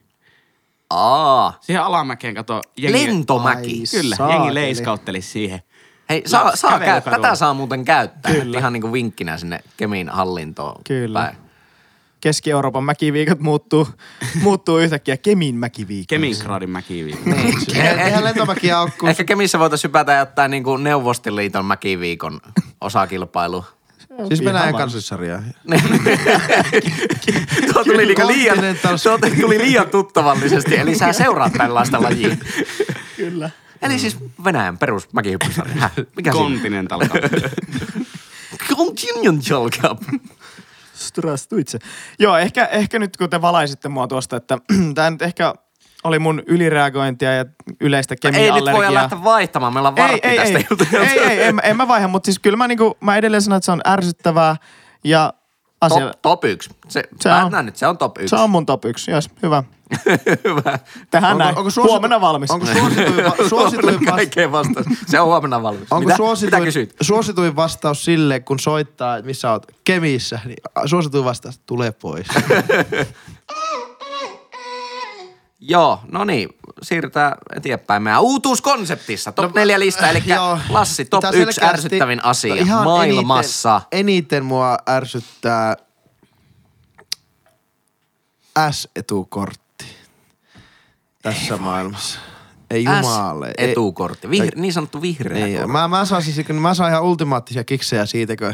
[0.89, 3.05] Aa, Siihen alamäkeen kato jengi...
[3.07, 3.79] lentomäki.
[3.79, 4.39] Ai Kyllä, Saakeli.
[4.39, 5.61] jengi leiskautteli siihen.
[6.09, 8.31] Hei, saa, Lapsi saa käy, tätä saa muuten käyttää.
[8.31, 8.57] Kyllä.
[8.59, 11.19] Ihan niin kuin vinkkinä sinne Kemin hallintoon Kyllä.
[11.19, 11.46] päin.
[12.21, 13.87] Keski-Euroopan mäkiviikot muuttuu,
[14.43, 16.07] muuttuu yhtäkkiä Kemin mäkiviikoksi.
[16.07, 17.29] Kemingradin mäkiviikko.
[17.75, 22.41] Eihän eihän lentomäkiä ole, kun Ehkä Kemissä voitaisiin hypätä ja ottaa niin kuin Neuvostoliiton mäkiviikon
[22.81, 23.65] osakilpailu.
[24.27, 24.81] Siis Ihan Venäjän vaan.
[24.83, 25.41] kansallissarjaa.
[27.73, 32.37] Tuo tuli, niinku liian, Continental- tuo tuli liian tuttavallisesti, eli sä seuraat tällaista lajia.
[33.17, 33.49] Kyllä.
[33.81, 35.89] Eli siis Venäjän perus mäkihyppysarja.
[36.15, 36.45] Mikä siinä?
[36.45, 36.99] Continental
[39.69, 40.01] Cup.
[40.97, 41.79] Strastuitse.
[42.19, 44.57] Joo, ehkä, ehkä nyt kun te valaisitte mua tuosta, että
[44.95, 45.53] tämä nyt ehkä
[46.03, 47.45] oli mun ylireagointia ja
[47.81, 48.85] yleistä Ei nyt kemiallergiaa.
[48.85, 51.01] voi lähteä vaihtamaan, meillä on ei, ei, tästä ei, juttuja.
[51.01, 53.65] ei, ei, en, en mä vaiha, mutta siis kyllä mä, niinku, mä edelleen sanon, että
[53.65, 54.55] se on ärsyttävää
[55.03, 55.33] ja
[55.81, 56.69] asia, Top, top yksi.
[56.89, 57.65] Se, Se mä on.
[57.65, 58.29] nyt, se on top yksi.
[58.29, 59.63] se on mun top yksi, jos, hyvä.
[60.43, 60.79] Hyvä.
[61.11, 61.55] Tähän näin.
[61.83, 62.51] Huomenna valmis.
[62.51, 64.85] Onko suosituin, va- suosituin, Huomenna vas- kaikkeen vastaus.
[65.07, 65.81] Se on huomenna valmis.
[65.83, 66.95] onko mitä, mitä suosituin, kysyit?
[67.01, 72.27] suosituin vastaus sille, kun soittaa, että missä oot Kemissä, niin suosituin vastaus, tule pois.
[75.59, 76.49] Joo, no niin,
[76.81, 79.31] siirrytään eteenpäin meidän uutuuskonseptissa.
[79.31, 80.59] Top No, 4 lista, eli joo.
[80.69, 83.81] Lassi, top Tää 1 selkeästi- ärsyttävin asia no ihan maailmassa.
[83.91, 85.75] Eniten, eniten mua ärsyttää
[88.71, 89.66] S-etukortti
[91.33, 92.19] tässä maailmassa.
[92.71, 93.51] Ei jumale.
[93.57, 95.71] ei- S-etukortti, Vihre, niin sanottu vihreä Niin, kortti.
[95.71, 98.53] mä, mä, saisin, siis- mä saan ihan ultimaattisia kiksejä siitä, kun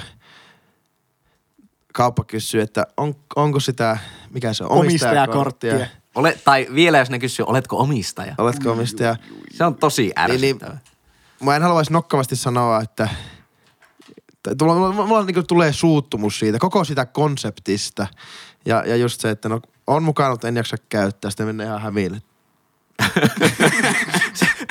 [1.94, 3.98] kauppa kysyy, että on, onko sitä,
[4.30, 5.88] mikä se on, Omistajakorttia.
[6.16, 8.36] Ole, tai vielä jos ne kysyy, oletko omistaja?
[8.38, 9.16] Oletko omistaja?
[9.52, 10.78] Se on tosi Niin, ärsyttävää.
[11.44, 13.10] Mä en haluaisi nokkavasti sanoa, että
[14.62, 18.08] mulla, mulla, mulla niin tulee suuttumus siitä, koko sitä konseptista.
[18.66, 21.82] Ja, ja just se, että no, on mukana, mutta en jaksa käyttää, sitten menee ihan
[21.82, 22.22] hämille.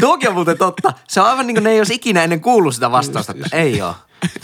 [0.00, 0.92] Tuokin on muuten totta.
[1.08, 3.82] Se on aivan niin kuin ne ei olisi ikinä ennen kuullut sitä vastausta, että ei
[3.82, 3.94] oo.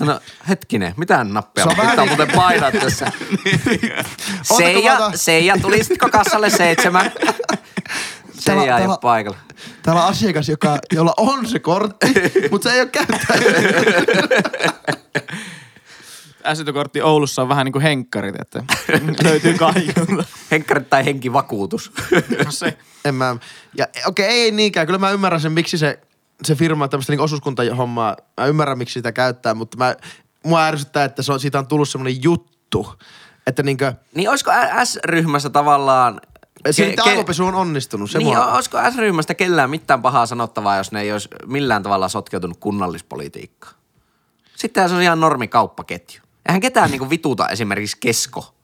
[0.01, 1.65] No hetkinen, mitään nappia?
[1.65, 3.13] Se on vähän Pitää niin- muuten painaa tässä.
[4.57, 7.13] Seija, Seija, tulisitko kassalle seitsemän?
[8.39, 9.39] Seija ei täällä- ole paikalla.
[9.83, 12.07] Täällä on asiakas, joka, jolla on se kortti,
[12.51, 13.49] mutta se ei ole käyttänyt.
[16.55, 18.65] S-kortti Oulussa on vähän niin kuin henkkarit, että
[19.25, 20.25] löytyy kaikilta.
[20.51, 21.93] Henkkarit tai henkivakuutus.
[22.45, 22.79] No se.
[23.05, 23.37] En mä,
[23.75, 24.87] ja okei, okay, ei niinkään.
[24.87, 26.01] Kyllä mä ymmärrän sen, miksi se,
[26.45, 29.97] se firma tämmöistä niin osuuskuntahommaa, mä ymmärrän, miksi sitä käyttää, mutta mä,
[30.45, 32.95] mua ärsyttää, että se on, siitä on tullut semmoinen juttu,
[33.47, 34.51] että niinkö, niin olisiko
[34.85, 36.21] S-ryhmässä tavallaan...
[36.71, 38.11] se ke- on onnistunut.
[38.11, 42.09] Se niin, mua, olisiko S-ryhmästä kellään mitään pahaa sanottavaa, jos ne ei olisi millään tavalla
[42.09, 43.75] sotkeutunut kunnallispolitiikkaan?
[44.57, 46.23] Sittenhän se on ihan normi kauppaketju.
[46.49, 48.55] Eihän ketään niinku vituta esimerkiksi kesko.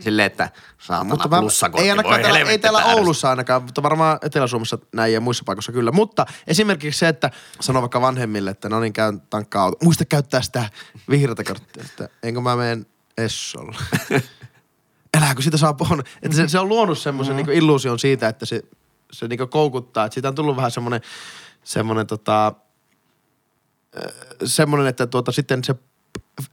[0.00, 4.18] Silleen, että saatana mutta mä, plussakortti, ei, ainakaan täällä, ei täällä Oulussa ainakaan, mutta varmaan
[4.22, 5.92] Etelä-Suomessa näin ja muissa paikoissa kyllä.
[5.92, 9.84] Mutta esimerkiksi se, että sanoo vaikka vanhemmille, että no niin käyn tankkaa auto.
[9.84, 10.70] Muista käyttää sitä
[11.10, 12.86] vihreätä korttia, että enkö mä menen
[13.18, 13.78] Essolla.
[15.16, 16.02] Elää, kun siitä saa pohon.
[16.22, 17.36] Että se, se on luonut semmoisen mm.
[17.36, 18.62] niin illuusion siitä, että se,
[19.12, 20.04] se niin koukuttaa.
[20.04, 21.00] Että siitä on tullut vähän semmoinen,
[21.64, 22.52] semmoinen tota,
[24.44, 25.74] semmoinen, että tuota, sitten se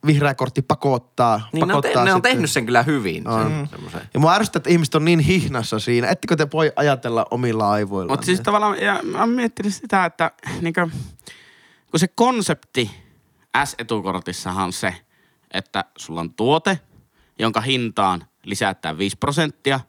[0.06, 1.50] vihreä kortti pakottaa.
[1.54, 3.28] Niin ne on, te, pakottaa ne on tehnyt sen kyllä hyvin.
[3.28, 3.44] On.
[3.44, 4.02] Sen, semmoisen.
[4.14, 6.08] ja mua ärsyttää, että ihmiset on niin hihnassa siinä.
[6.08, 8.14] Ettekö te voi ajatella omilla aivoillaan?
[8.14, 10.88] Mutta siis tavallaan, ja mä oon miettinyt sitä, että niinkö,
[11.92, 12.92] kun se konsepti
[13.66, 14.96] S-etukortissahan on se,
[15.52, 16.80] että sulla on tuote,
[17.40, 19.80] jonka hintaan lisätään 5 prosenttia,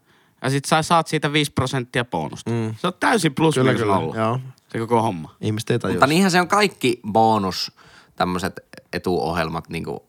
[0.43, 2.51] ja sit sä saat siitä 5 prosenttia bonusta.
[2.51, 2.75] Mm.
[2.79, 4.41] Se on täysin plus Kyllä, minus kyllä, joo.
[4.69, 5.37] Se koko homma.
[5.41, 5.95] Ihmiset ei tajua.
[5.95, 7.73] Mutta niinhän se on kaikki bonus,
[8.17, 8.61] tämmöiset
[8.93, 10.01] etuohjelmat, niin kuin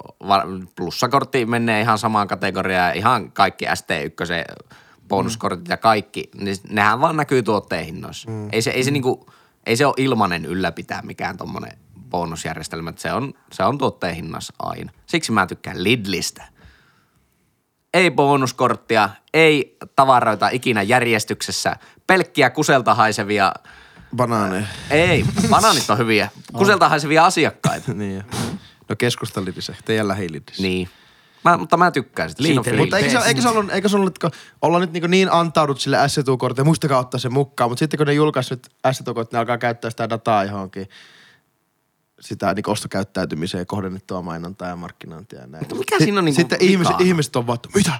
[0.76, 4.56] plussakortti menee ihan samaan kategoriaan, ihan kaikki ST1
[5.08, 8.32] bonuskortit ja kaikki, niin nehän vaan näkyy tuotteen hinnoissa.
[8.32, 8.50] Mm.
[8.52, 9.30] Ei se, ei se niinku,
[9.66, 11.78] ei se ole ilmanen ylläpitää mikään tommonen
[12.10, 14.92] bonusjärjestelmä, se on, se on tuotteen hinnoissa aina.
[15.06, 16.44] Siksi mä tykkään Lidlistä.
[17.94, 21.76] Ei bonuskorttia, ei tavaroita ikinä järjestyksessä,
[22.08, 23.54] pelkkiä kuselta haisevia,
[24.16, 24.68] Banaaneja.
[24.90, 27.94] ei, banaanit on hyviä, kuselta haisevia asiakkaita.
[28.04, 28.24] niin.
[28.90, 30.60] No keskustalidis, teidän lähilidis.
[30.60, 30.90] Niin.
[31.44, 32.44] Mä, mutta mä tykkään sitä.
[32.44, 32.80] Siinä on fiilis.
[32.80, 35.80] Mutta eikö se, eikö se ollut, eikö se ollut kun ollaan nyt niin, niin antaudut
[35.80, 39.58] sille S-etukortille, muistakaa ottaa se mukaan, mutta sitten kun ne julkaisi nyt S-etukortit, ne alkaa
[39.58, 40.88] käyttää sitä dataa johonkin
[42.20, 45.62] sitä niin ostokäyttäytymiseen kohdennettua mainontaa ja markkinointia ja näin.
[45.62, 48.00] Mutta mikä siinä on niinku Sitten ihmiset, ihmiset on vaan, että mitä?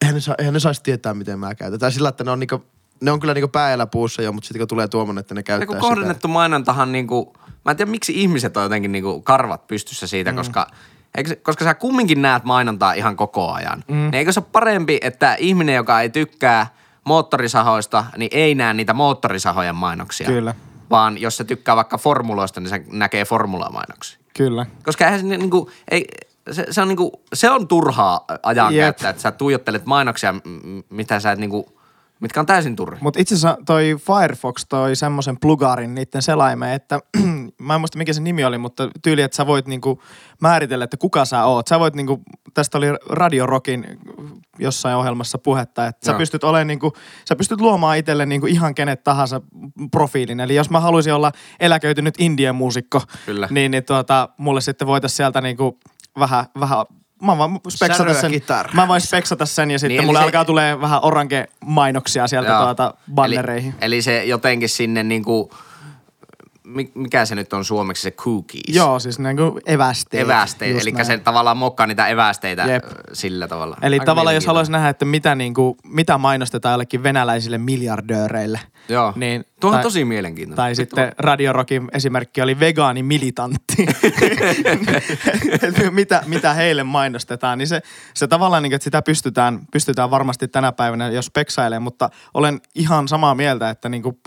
[0.00, 1.78] Eihän ne, saa, eihän ne saisi tietää, miten mä käytän.
[1.78, 2.64] Tai sillä, että ne on, niinku,
[3.00, 5.76] ne on kyllä niinku päällä puussa jo, mutta sitten kun tulee tuommoinen, että ne käyttää
[5.76, 5.80] sitä.
[5.80, 7.32] kohdennettu mainontahan niinku,
[7.64, 10.36] mä en tiedä miksi ihmiset on jotenkin niinku karvat pystyssä siitä, mm.
[10.36, 10.66] koska,
[11.14, 13.84] eikö, koska sä kumminkin näet mainontaa ihan koko ajan.
[13.88, 13.96] Mm.
[13.96, 16.66] Niin eikö se ole parempi, että ihminen, joka ei tykkää
[17.04, 20.26] moottorisahoista, niin ei näe niitä moottorisahojen mainoksia.
[20.26, 20.54] Kyllä.
[20.90, 24.18] Vaan jos se tykkää vaikka formuloista, niin se näkee formulamainoksia.
[24.36, 24.66] Kyllä.
[24.84, 26.06] Koska eihän se niinku, ei,
[26.50, 30.34] se, se, on niinku, se on turhaa ajankäyttöä, että sä tuijottelet mainoksia,
[30.90, 31.77] mitä sä et niinku,
[32.20, 32.98] mitkä on täysin turhia.
[33.02, 37.00] Mutta itse asiassa toi Firefox toi semmoisen plugarin niiden selaimeen, että
[37.58, 40.02] mä en muista mikä se nimi oli, mutta tyyli, että sä voit niinku
[40.40, 41.66] määritellä, että kuka sä oot.
[41.66, 42.22] Sä voit niinku,
[42.54, 43.98] tästä oli Radio Rockin
[44.58, 46.18] jossain ohjelmassa puhetta, että sä Joo.
[46.18, 46.92] pystyt olemaan niinku,
[47.28, 49.40] sä pystyt luomaan itselle niinku ihan kenet tahansa
[49.90, 50.40] profiilin.
[50.40, 53.48] Eli jos mä haluaisin olla eläköitynyt Indian muusikko, Kyllä.
[53.50, 55.78] niin, niin tuota, mulle sitten voitaisiin sieltä niinku
[56.18, 56.86] vähän, vähän
[57.22, 58.30] Mä vaan speksata sen.
[58.30, 58.70] kitara.
[58.72, 62.50] Mä voin speksata sen ja sitten Niin, mulle se- alkaa tulee vähän orange mainoksia sieltä
[62.50, 62.62] Joo.
[62.62, 63.70] tuota bannereihin.
[63.72, 65.58] Eli, eli se jotenkin sinne niinku, mi-
[66.94, 68.76] mikä se nyt on suomeksi se cookies?
[68.76, 70.24] Joo, siis niinku evästeet.
[70.24, 71.06] Evästeet, just eli näin.
[71.06, 72.84] se tavallaan mokkaa niitä evästeitä Jep.
[73.12, 73.76] sillä tavalla.
[73.82, 78.60] Eli Aika tavallaan jos haluaisi nähdä, että mitä, niinku, mitä mainostetaan jollekin venäläisille miljardööreille.
[78.88, 79.12] Joo.
[79.16, 80.56] Niin, Tuo on tosi mielenkiintoinen.
[80.56, 83.86] Tai sitten Radio Rockin esimerkki oli vegaani militantti.
[85.90, 87.82] Mitä, mitä heille mainostetaan, niin se,
[88.14, 93.08] se tavallaan, niin, että sitä pystytään, pystytään varmasti tänä päivänä jos peksailee, mutta olen ihan
[93.08, 94.18] samaa mieltä, että niin kuin,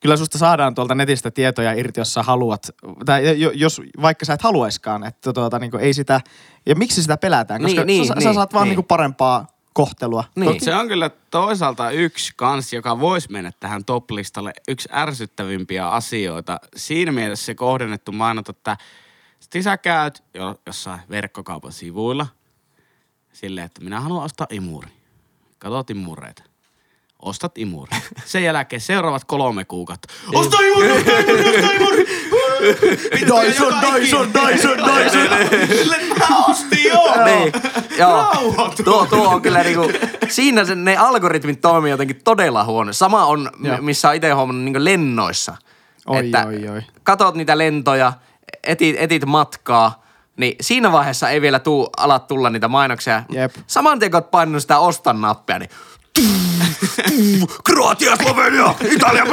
[0.00, 2.70] kyllä susta saadaan tuolta netistä tietoja irti, jos sä haluat,
[3.06, 6.20] tai jo- jos vaikka sä et haluaiskaan, että tuota, niin ei sitä,
[6.66, 8.76] ja miksi sitä pelätään, koska Niin, niin, sä, sä niin, saat vaan niin.
[8.76, 8.84] niin.
[8.84, 10.24] Parempaa kohtelua.
[10.36, 10.60] Niin.
[10.60, 16.60] Se on kyllä toisaalta yksi kans, joka voisi mennä tähän top-listalle, yksi ärsyttävimpiä asioita.
[16.76, 18.76] Siinä mielessä se kohdennettu mainonta, että
[19.40, 22.26] sit sä käyt jo, jossain verkkokaupan sivuilla
[23.32, 24.88] silleen, että minä haluan ostaa imuri.
[25.58, 26.42] Katot imureita.
[27.22, 27.90] Ostat imuri.
[28.24, 30.12] Sen jälkeen seuraavat kolme kuukautta.
[30.34, 32.06] Osta imuri, osta imuri, osta imuri.
[33.28, 35.28] Dyson, Dyson, Dyson, Dyson.
[35.68, 37.24] Sille mä ostin jo.
[37.24, 37.52] Niin,
[37.98, 38.10] joo.
[38.10, 38.82] Rauhoitu.
[38.82, 39.92] Tuo, tuo on kyllä niinku,
[40.28, 42.92] siinä se, ne algoritmit toimii jotenkin todella huono.
[42.92, 43.76] Sama on, Joo.
[43.80, 45.56] missä on itse huomannut niinku lennoissa.
[46.06, 46.82] Oi, että oi, oi.
[47.02, 48.12] Katot niitä lentoja,
[48.64, 50.04] etit, etit matkaa,
[50.36, 53.22] niin siinä vaiheessa ei vielä tuu, alat tulla niitä mainoksia.
[53.28, 53.54] Jep.
[53.66, 55.70] Saman tien kun oot painanut sitä ostan nappia, niin
[57.64, 59.24] Kroatia, Slovenia, Italia.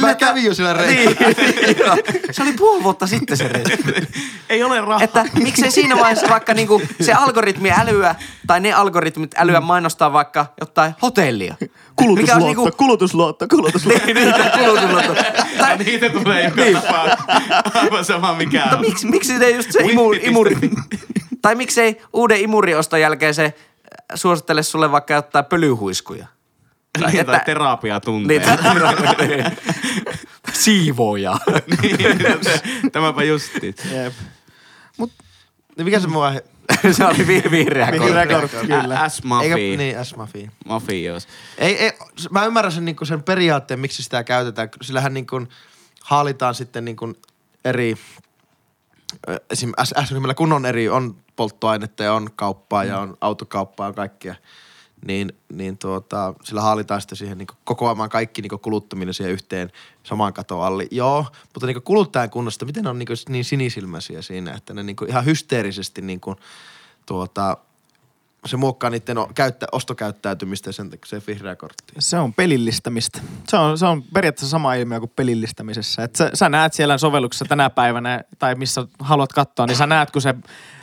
[0.00, 1.86] Mä kävin jo sillä Niin, reissulla.
[1.86, 1.96] joo.
[2.30, 3.76] se oli puoli vuotta sitten se reissu.
[4.48, 5.02] Ei ole rahaa.
[5.02, 8.14] Että miksei siinä vaiheessa vaikka niinku se algoritmi älyä,
[8.46, 11.54] tai ne algoritmit älyä mainostaa vaikka jotain hotellia.
[11.96, 14.06] Kulutusluotto, niinku, kulutusluotto, kulutusluotto.
[14.06, 15.14] niin, niitä kulutusluotto.
[15.58, 16.78] Tai, Niitä tulee joka niin.
[17.74, 18.80] Aivan sama mikä mutta on.
[18.80, 20.56] miksi, miksi ne just se imu, imuri,
[21.42, 23.54] tai miksei uuden imurioston jälkeen se
[24.14, 26.26] suosittele sulle vaikka jotain pölyhuiskuja.
[27.00, 28.56] Tai Niin, tai että- terapiatunteja.
[29.18, 29.44] Niin,
[30.52, 31.38] Siivooja.
[32.92, 33.74] Tämäpä justiin.
[33.92, 34.12] Jep.
[35.76, 36.44] Niin mikä se aihe?
[36.92, 38.56] se oli vi- vihreä Vihreä kortti.
[38.56, 38.94] kortti, kyllä.
[38.94, 39.56] Eikä, S-Mafia.
[39.56, 40.50] niin, S-Mafia.
[40.66, 41.28] Mafios.
[41.58, 41.92] Ei, ei,
[42.30, 44.68] mä ymmärrän sen, niin sen periaatteen, miksi sitä käytetään.
[44.82, 45.48] Sillähän niin kuin
[46.02, 47.14] haalitaan sitten niin kuin
[47.64, 47.96] eri,
[49.50, 49.72] esim.
[49.84, 54.34] S, S kun on eri, on polttoainetta ja on kauppaa ja on autokauppaa ja kaikkea.
[55.06, 59.72] Niin, niin tuota, sillä haalitaan sitten siihen niin kokoamaan kaikki niin kuluttaminen siihen yhteen
[60.02, 60.86] samaan katon alle.
[60.90, 64.96] Joo, mutta niin kuluttajan kunnosta, miten ne on niin, niin sinisilmäisiä siinä, että ne niin
[65.08, 66.36] ihan hysteerisesti niin kuin,
[67.06, 67.56] tuota,
[68.46, 71.94] se muokkaa niiden käyttä, ostokäyttäytymistä ja sen takia se vihreä kortti.
[71.98, 73.20] Se on pelillistämistä.
[73.48, 76.04] Se on, se on periaatteessa sama ilmiö kuin pelillistämisessä.
[76.04, 80.10] Et sä, sä näet siellä sovelluksessa tänä päivänä, tai missä haluat katsoa, niin sä näet,
[80.10, 80.34] kun se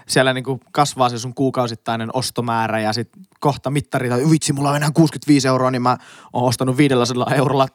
[0.07, 4.75] siellä niinku kasvaa se sun kuukausittainen ostomäärä ja sit kohta mittari, tai vitsi, mulla on
[4.75, 5.97] enää 65 euroa, niin mä
[6.33, 7.67] oon ostanut 500 eurolla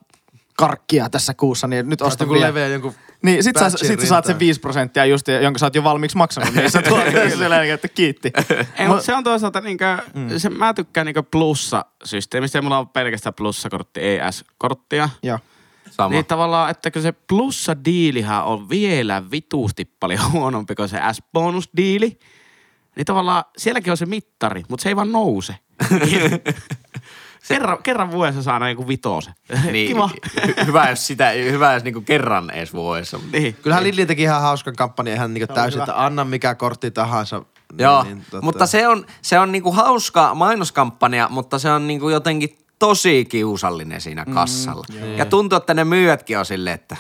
[0.56, 2.48] karkkia tässä kuussa, niin nyt Ostan kun vielä.
[2.48, 4.40] leveä jonkun Niin, sit sä, sit sä saat sen rintaan.
[4.40, 7.38] 5 prosenttia just, jonka sä oot jo valmiiksi maksanut niissä tuotteissa.
[7.38, 8.32] Siellä että kiitti.
[8.78, 10.38] Ei, mutta se on toisaalta niinkö, mm.
[10.38, 15.08] se, mä tykkään niinkö plussa-systeemistä ja mulla on pelkästään plussakortti, ei S-korttia.
[15.22, 15.38] Joo.
[15.98, 16.08] Sama.
[16.14, 22.18] Niin tavallaan, että kun se plussa-diilihän on vielä vituusti paljon huonompi kuin se S-bonus-diili,
[22.96, 25.54] niin tavallaan sielläkin on se mittari, mutta se ei vaan nouse.
[27.48, 29.30] kerran, kerran vuodessa saa joku vitose.
[29.72, 30.10] Niin, Kiva.
[30.40, 33.20] hy- hyvä, jos sitä, hyvä, jos niinku kerran edes vuodessa.
[33.32, 33.54] niin.
[33.62, 35.84] Kyllähän Lidli teki ihan hauskan kampanjan ihan niinku täysin, hyvä.
[35.84, 37.42] että anna mikä kortti tahansa.
[37.78, 42.58] Joo, tota- mutta se on, se on niinku hauska mainoskampanja, mutta se on niinku jotenkin
[42.78, 44.86] tosi kiusallinen siinä kassalla.
[44.92, 46.96] Mm, ja tuntuu, että ne myyjätkin on silleen, että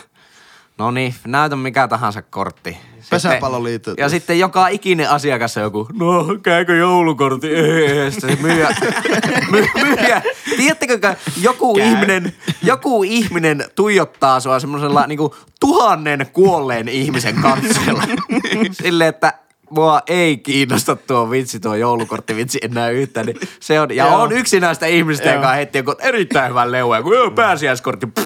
[0.78, 2.76] no niin, näytä mikä tahansa kortti.
[3.10, 3.94] Pesäpalloliitto.
[3.98, 7.54] Ja sitten joka ikinen asiakas on joku, no käykö joulukortti?
[7.54, 8.68] Ei, sitten se myyjä,
[9.52, 10.22] my, myyjä.
[10.56, 11.86] Tiedättekö, joku Käy.
[11.86, 18.02] ihminen, joku ihminen tuijottaa sua semmoisella niinku tuhannen kuolleen ihmisen katseella.
[18.82, 19.32] Silleen, että
[19.70, 23.26] mua ei kiinnosta tuo vitsi, tuo joulukortti vitsi enää yhtään.
[23.26, 24.22] Niin se on, ja Joo.
[24.22, 28.08] on yksi näistä ihmistä, joka heitti joku erittäin hyvän leuan, kun joo, pääsiäiskortti.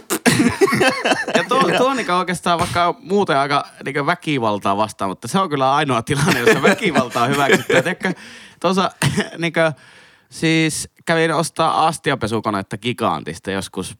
[1.35, 5.49] Ja tuo, tuo on niinku oikeastaan vaikka muuten aika niinku väkivaltaa vastaan, mutta se on
[5.49, 7.73] kyllä ainoa tilanne, jossa väkivaltaa hyväksytty.
[7.73, 8.13] Tiedätkö,
[8.61, 8.91] tuossa
[9.39, 9.61] niinku,
[10.31, 13.95] siis kävin ostaa astiapesukonetta Gigantista joskus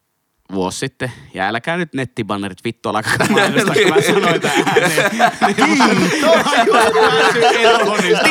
[0.51, 1.11] vuosi sitten.
[1.33, 5.11] Ja älkää nyt nettibannerit vittu alkaa mainostaa, kun mä sanoin tämän ääneen.
[5.55, 6.45] Kiitos!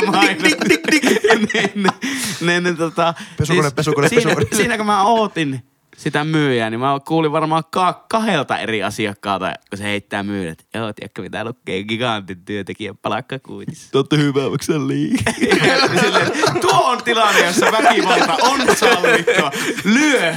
[0.06, 0.64] Mainosta.
[0.68, 1.92] Niin, niin,
[2.40, 4.56] niin, niin, tota, Pesukone, pesukone, siinä, pesukone.
[4.56, 5.62] Siinä kun mä ootin
[5.96, 10.66] sitä myyjää, niin mä kuulin varmaan ka- kahdelta eri asiakkaalta, kun se heittää myyjät.
[10.74, 13.88] Joo, tiedätkö mitä lukee gigantin työntekijän palkkakuitissa.
[13.92, 15.32] Totta hyvä, maksaa liikaa.
[16.00, 19.50] Silleen, tuo on tilanne, jossa väkivalta on sallittua.
[19.84, 20.34] Lyö!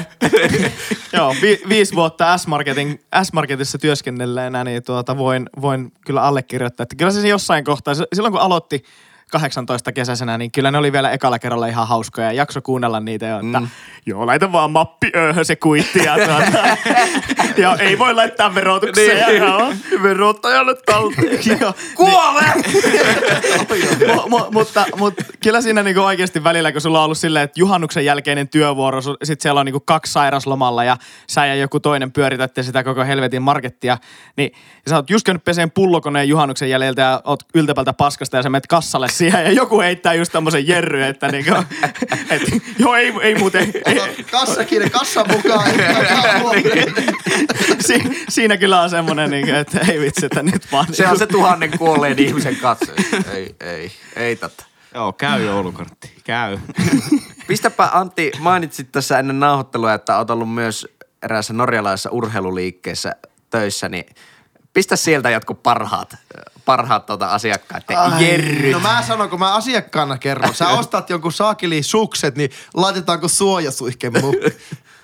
[1.14, 6.84] Joo, vi- viisi vuotta S-Marketin, S-Marketissa työskennelleenä, niin tuota, voin, voin kyllä allekirjoittaa.
[6.84, 8.84] Että kyllä se jossain kohtaa, se- silloin kun aloitti
[9.32, 12.28] 18 kesäisenä, niin kyllä ne oli vielä ekalla kerralla ihan hauskoja.
[12.28, 13.68] Ja jakso kuunnella niitä jo, että mm.
[14.06, 16.78] joo, laita vaan mappi ööhön se kuitti ja tuota,
[17.62, 19.28] ja ei voi laittaa verotukseen.
[19.28, 19.42] Niin.
[19.42, 21.40] joo, verottajalle talteen.
[21.60, 22.44] Joo, Kuole!
[24.16, 27.60] mu, mu, mutta, mutta kyllä siinä niinku oikeasti välillä, kun sulla on ollut silleen, että
[27.60, 30.98] juhannuksen jälkeinen työvuoro, sit siellä on niinku kaksi sairaslomalla ja
[31.30, 33.98] sä ja joku toinen pyöritätte sitä koko helvetin markettia,
[34.38, 34.52] niin
[34.90, 38.68] sä oot just käynyt peseen pullokoneen juhannuksen jäljiltä ja oot yltäpältä paskasta ja sä menet
[38.68, 41.52] kassalle siihen ja joku heittää just tämmöisen jerry, että niinku,
[42.30, 42.42] et,
[42.80, 45.70] joo ei, ei muuten, ei, Kassa kiinni, kassa mukaan.
[47.80, 50.88] si, siinä kyllä on semmoinen, niinku, että ei vitsi, että nyt vaan.
[50.92, 52.94] Se on se tuhannen kuolleen ihmisen katse.
[53.34, 54.64] Ei, ei, ei tätä.
[54.96, 56.12] Joo, käy joulukortti.
[56.24, 56.58] Käy.
[57.48, 60.88] Pistäpä Antti, mainitsit tässä ennen nauhoittelua, että olet ollut myös
[61.24, 63.16] eräässä norjalaisessa urheiluliikkeessä
[63.50, 64.06] töissä, niin
[64.76, 66.16] pistä sieltä jotkut parhaat,
[66.66, 68.72] parhaat tuota asiakkaiden jerryt.
[68.72, 70.56] No mä sanon, kun mä asiakkaana kerron.
[70.56, 74.12] Sä ostat jonkun saakeli sukset, niin laitetaanko suojasuihke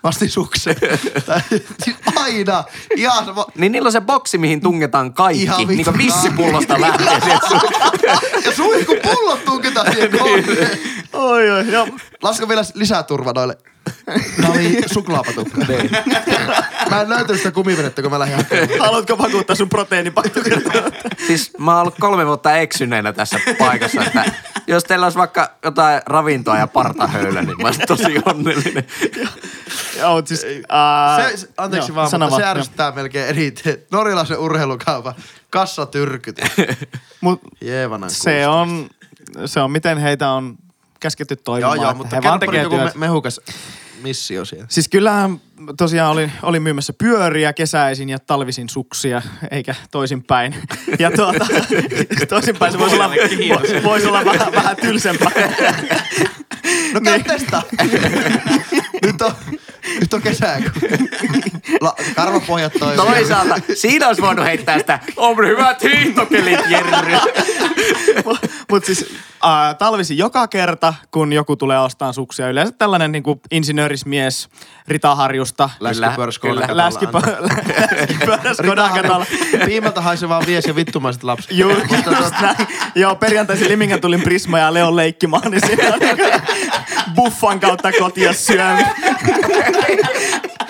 [0.03, 0.77] vasti sukset.
[1.25, 1.41] Tai-
[1.83, 2.63] siis Aina.
[2.95, 3.25] Ihan.
[3.57, 5.43] Niin niillä on se boksi, mihin tungetaan kaikki.
[5.43, 7.39] Ihan niin kuin vissipullosta lähtee
[8.45, 10.79] Ja suihku pullot tunketaan siihen kohdeen.
[11.13, 11.87] Oi, oi, joo.
[12.21, 13.57] Lasko vielä lisää turva noille.
[14.37, 15.57] Nää oli suklaapatukka.
[16.89, 18.79] Mä en löytänyt sitä kumivenettä, kun mä lähdin hakemaan.
[18.79, 20.63] Haluatko vakuuttaa sun proteiinipakkauksen?
[21.27, 24.25] Siis mä oon ollut kolme vuotta eksyneenä tässä paikassa, että
[24.67, 28.83] jos teillä olisi vaikka jotain ravintoa ja partahöylä, niin mä olisin tosi onnellinen.
[30.01, 30.45] Joo, mut siis...
[30.69, 33.77] Ää, Se, se, anteeksi joo, vaan, mutta se vaan, ärsyttää melkein eniten.
[33.91, 35.13] Norjalaisen urheilukaupan
[35.49, 36.37] kassatyrkyt.
[36.57, 36.67] joo.
[37.21, 38.89] Mut Jeevanan se on,
[39.45, 40.55] se on, miten heitä on
[40.99, 41.77] käsketty Joo, toimimaan.
[41.77, 42.95] joo, että mutta he kerro vaan tekee joku työt.
[42.95, 43.41] me- mehukas
[44.03, 44.65] missio siellä.
[44.69, 45.41] Siis kyllähän
[45.77, 50.55] tosiaan olin, olin myymässä pyöriä kesäisin ja talvisin suksia, eikä toisinpäin.
[50.99, 51.45] Ja tuota,
[52.29, 55.31] toisinpäin se voisi olla, vo- voisi olla vähän, vähän tylsempää.
[56.93, 57.63] No käy testaa.
[59.05, 59.31] nyt on,
[59.99, 60.61] nyt on kesä.
[60.79, 60.89] kun
[61.81, 62.97] La, karvapohjat toimii.
[62.97, 67.17] Toisaalta siinä olisi voinut heittää sitä, on hyvät hiihtokelit, Jerry.
[68.71, 69.13] Mutta siis
[69.45, 72.49] äh, talvisin joka kerta, kun joku tulee ostamaan suksia.
[72.49, 73.23] Yleensä tällainen niin
[74.05, 74.49] mies
[74.87, 75.69] Ritaharjusta.
[75.79, 77.47] Läskipörs Kyllä, Skoda Läskipö, katolla.
[77.47, 79.25] läskipö, Skodan katolla.
[79.65, 81.51] Piimeltä haisevaa vies ja vittumaiset lapset.
[81.51, 82.55] Just, just näin.
[82.95, 85.99] Joo, perjantaisin Limingen tulin Prisma ja Leon leikkimaan, niin siinä on
[87.15, 88.83] buffan kautta kotia syömi.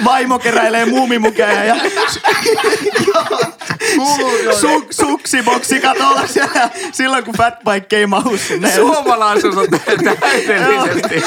[0.04, 1.76] Vaimo keräilee muumimukeja ja
[4.60, 6.70] su, suksiboksi katolla siellä.
[6.92, 8.76] Silloin kun Fatbike ei mahu sinne.
[8.76, 9.68] Suomalaisuus on
[10.20, 11.24] täydellisesti,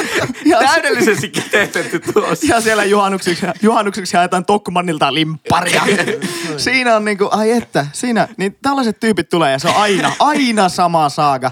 [0.59, 2.47] täydellisesti kiteytetty tuossa.
[2.47, 5.83] Ja siellä juhannukseksi, juhannukseksi haetaan Tokmannilta limpparia.
[6.57, 10.69] siinä on niinku, ai että, siinä, niin tällaiset tyypit tulee ja se on aina, aina
[10.69, 11.51] sama saaga.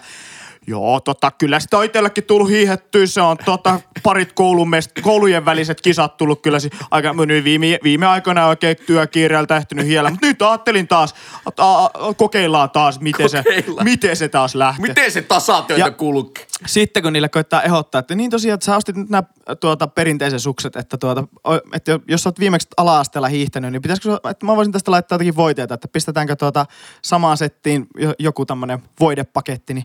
[0.66, 3.06] Joo, tota, kyllä sitä on itsellekin tullut hiihettyä.
[3.06, 6.60] Se on tota, parit koulun mest- koulujen väliset kisat tullut kyllä.
[6.60, 10.10] si- Aika, nyt viime, viime aikoina oikein työkiireeltä ehtinyt hiellä.
[10.10, 11.14] Mutta nyt ajattelin taas,
[11.58, 13.84] a, a, kokeillaan taas, miten se, Kokeillaan.
[13.84, 14.88] miten se taas lähtee.
[14.88, 16.46] Miten se tasatyötä Ja- kulkee?
[16.66, 19.22] Sitten kun niille koittaa ehdottaa, että niin tosiaan, että sä ostit nyt nämä
[19.60, 21.24] tuota, perinteisen sukset, että, tuota,
[21.72, 25.14] että jos sä oot viimeksi ala-asteella hiihtänyt, niin pitäisikö, se- että mä voisin tästä laittaa
[25.16, 26.66] jotakin voiteita, että pistetäänkö tuota
[27.02, 29.84] samaan settiin jo- joku tämmönen voidepaketti, niin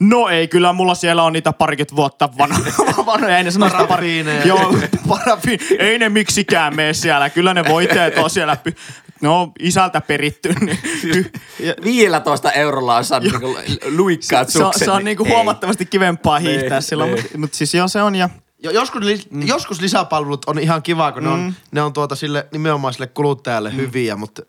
[0.00, 2.72] No ei, kyllä mulla siellä on niitä parikymmentä vuotta vanhoja.
[3.06, 4.46] vanhoja ei ne sano sitä pari- Parafiineja.
[4.46, 4.74] Joo,
[5.08, 5.60] parafiin.
[5.78, 7.30] Ei ne miksikään mene siellä.
[7.30, 8.56] Kyllä ne voiteet on siellä.
[8.68, 8.74] Py-
[9.20, 10.54] no, isältä peritty.
[10.60, 11.32] Niin.
[11.60, 13.56] Ja- 15 eurolla on saanut niinku
[13.96, 14.84] luikkaat se, on, sukset.
[14.84, 15.30] se on niin niinku ei.
[15.32, 18.28] huomattavasti kivempaa hiihtää silloin, mutta mut siis joo se on ja
[18.62, 19.46] Jo, joskus, li, mm.
[19.46, 21.28] joskus lisäpalvelut on ihan kiva, kun mm.
[21.28, 23.76] ne on, ne on tuota sille, nimenomaan sille kuluttajalle mm.
[23.76, 24.42] hyviä, mutta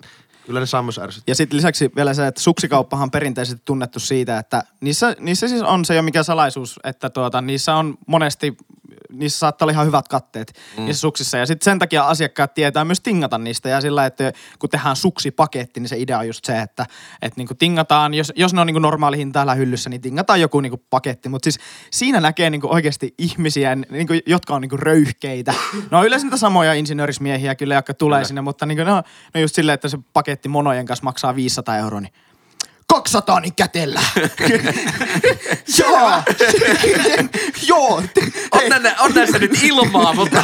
[0.48, 1.32] kyllä ne saa myös ärsyttää.
[1.32, 5.62] Ja sitten lisäksi vielä se, että suksikauppahan on perinteisesti tunnettu siitä, että niissä, niissä siis
[5.62, 8.58] on se jo mikä salaisuus, että tuota, niissä on monesti,
[9.12, 10.86] niissä saattaa olla ihan hyvät katteet mm.
[10.86, 11.38] niissä suksissa.
[11.38, 13.70] Ja sitten sen takia asiakkaat tietää myös tingata niistä.
[13.70, 16.86] Ja sillä, että kun tehdään suksipaketti, niin se idea on just se, että,
[17.22, 20.60] että niinku tingataan, jos, jos ne on niinku normaali hinta täällä hyllyssä, niin tingataan joku
[20.60, 21.30] niinku paketti.
[21.30, 21.60] Mutta siis
[21.92, 25.54] siinä näkee niinku oikeasti ihmisiä, niinku, jotka on niinku röyhkeitä.
[25.92, 29.04] No yleensä niitä samoja insinöörismiehiä kyllä, jotka tulee sinne, mutta niinku ne, on,
[29.34, 32.14] ne on just silleen, että se paketti monojen kanssa maksaa 500 euroa, niin
[32.94, 34.02] 200 niin kätellä.
[35.80, 36.12] Joo.
[37.68, 38.04] Joo.
[38.52, 40.44] On, nä- on näissä nyt ilmaa, mutta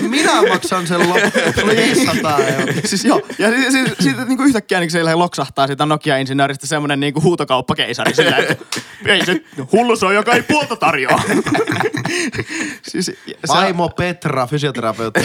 [0.00, 1.54] minä maksan sen loppuun.
[1.54, 2.74] Se oli 500 euroa.
[2.84, 3.20] Siis joo.
[3.38, 8.36] Ja sitten siis, siis, niinku yhtäkkiä niin siellä loksahtaa siitä Nokia-insinööristä semmoinen niinku huutokauppakeisari sillä,
[8.36, 8.64] että
[9.12, 9.40] ei se
[9.72, 11.22] hullu se on, joka ei puolta tarjoa.
[12.82, 13.14] siis, se,
[13.48, 15.20] Vaimo Petra, fysioterapeutti.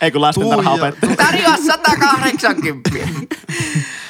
[0.00, 1.16] ei kun lastentarha opettaja.
[1.16, 2.90] tarjoa 180.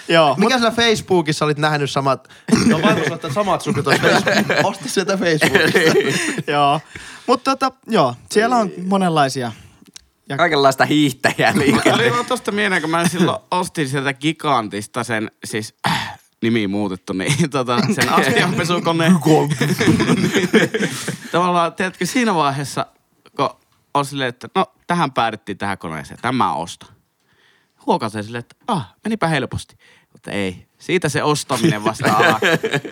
[0.09, 2.29] Joo, mut, Mikä sä Facebookissa olit nähnyt samat,
[2.67, 4.47] no vaimo sanoi, samat sukut on Facebook.
[4.65, 5.81] Osta sieltä Facebookista.
[6.53, 6.81] joo.
[7.27, 9.53] Mutta tota, joo, siellä on monenlaisia.
[10.37, 12.03] Kaikenlaista hiihtäjää liikkeelle.
[12.03, 17.13] Oli vaan tosta mieleen, kun mä silloin ostin sieltä gigantista sen, siis äh, nimi muutettu,
[17.13, 19.19] niin tota, sen astianpesukoneen.
[21.33, 22.87] Tavallaan, tiedätkö, siinä vaiheessa,
[23.37, 23.51] kun
[23.95, 26.89] on silleen, että no tähän päädyttiin tähän koneeseen, tämä ostan.
[27.87, 29.77] Huokasen silleen, että ah, menipä helposti.
[30.27, 32.39] Mutta ei, siitä se ostaminen vasta alkaa.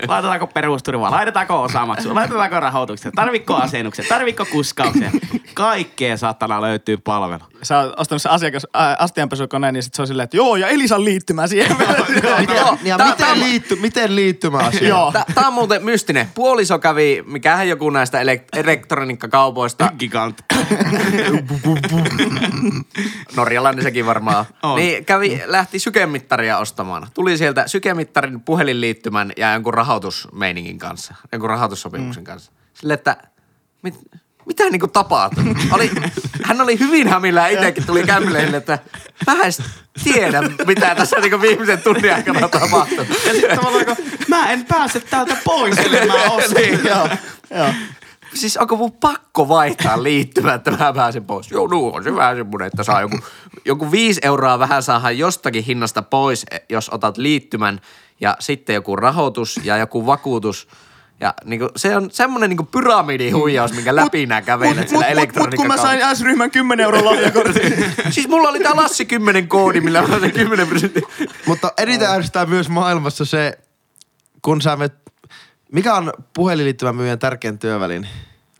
[0.08, 5.10] Laitetaanko perusturvaa, laitetaanko osamaksua, laitetaanko rahoituksia, tarvitko asennuksia, tarvitko kuskauksia.
[5.54, 7.40] Kaikkea saatana löytyy palvelu.
[7.62, 10.68] Sä oot ostanut sen asiakas, ää, astianpesukoneen, niin sit se on silleen, että joo, ja
[10.68, 11.76] Elisan liittymä siihen.
[12.56, 14.96] Joo, Ja tää- miten, liitty, miten liittymä asia?
[15.34, 16.28] Tämä on muuten mystinen.
[16.34, 20.42] Puoliso kävi, mikähän joku näistä elek- elektroniikkakaupoista, Gigant.
[23.36, 24.44] norjalainen sekin varmaan,
[24.76, 27.06] niin kävi, lähti sykemittaria ostamaan.
[27.14, 32.26] Tuli sieltä sykemittarin puhelinliittymän ja jonkun rahoitusmeiningin kanssa, jonkun rahoitussopimuksen mm.
[32.26, 32.52] kanssa.
[32.74, 33.16] Sille, että
[33.82, 33.94] mit,
[34.46, 35.44] mitä tapahtuu?
[35.72, 35.90] Oli,
[36.42, 38.78] hän oli hyvin hämillään itsekin tuli kämpille, että
[39.26, 39.52] mä en
[40.04, 43.06] tiedä, mitä tässä niinku viimeisen tunnin aikana tapahtuu.
[43.26, 43.96] Ja sitten tavallaan, kun
[44.28, 46.54] mä en pääse täältä pois, eli mä ostan.
[46.62, 46.84] Niin.
[46.84, 47.08] joo,
[47.50, 47.68] joo.
[48.34, 51.50] Siis onko mun pakko vaihtaa liittymä, että mä pääsen pois?
[51.50, 53.18] Joo, no on se vähän semmoinen, että saa joku,
[53.64, 57.80] joku viisi euroa vähän saadaan jostakin hinnasta pois, jos otat liittymän
[58.20, 60.68] ja sitten joku rahoitus ja joku vakuutus.
[61.20, 65.54] Ja niinku, se on semmoinen niinku pyramidihuijaus, minkä läpi nää kävelet sillä mut, mut, mut,
[65.54, 67.84] kun mä sain S-ryhmän 10 euron lahjakortin.
[68.10, 71.08] Siis mulla oli tää Lassi 10 koodi, millä mä sain 10 prosenttia.
[71.46, 73.58] Mutta eniten ärsyttää myös maailmassa se,
[74.42, 74.94] kun sä met,
[75.74, 78.08] mikä on puhelinliittymän myyjän tärkein työvälin?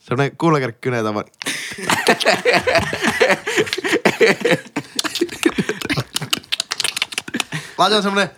[0.01, 1.27] Sellainen kuulakärkkynen tavoin.
[7.79, 8.31] Laitan semmonen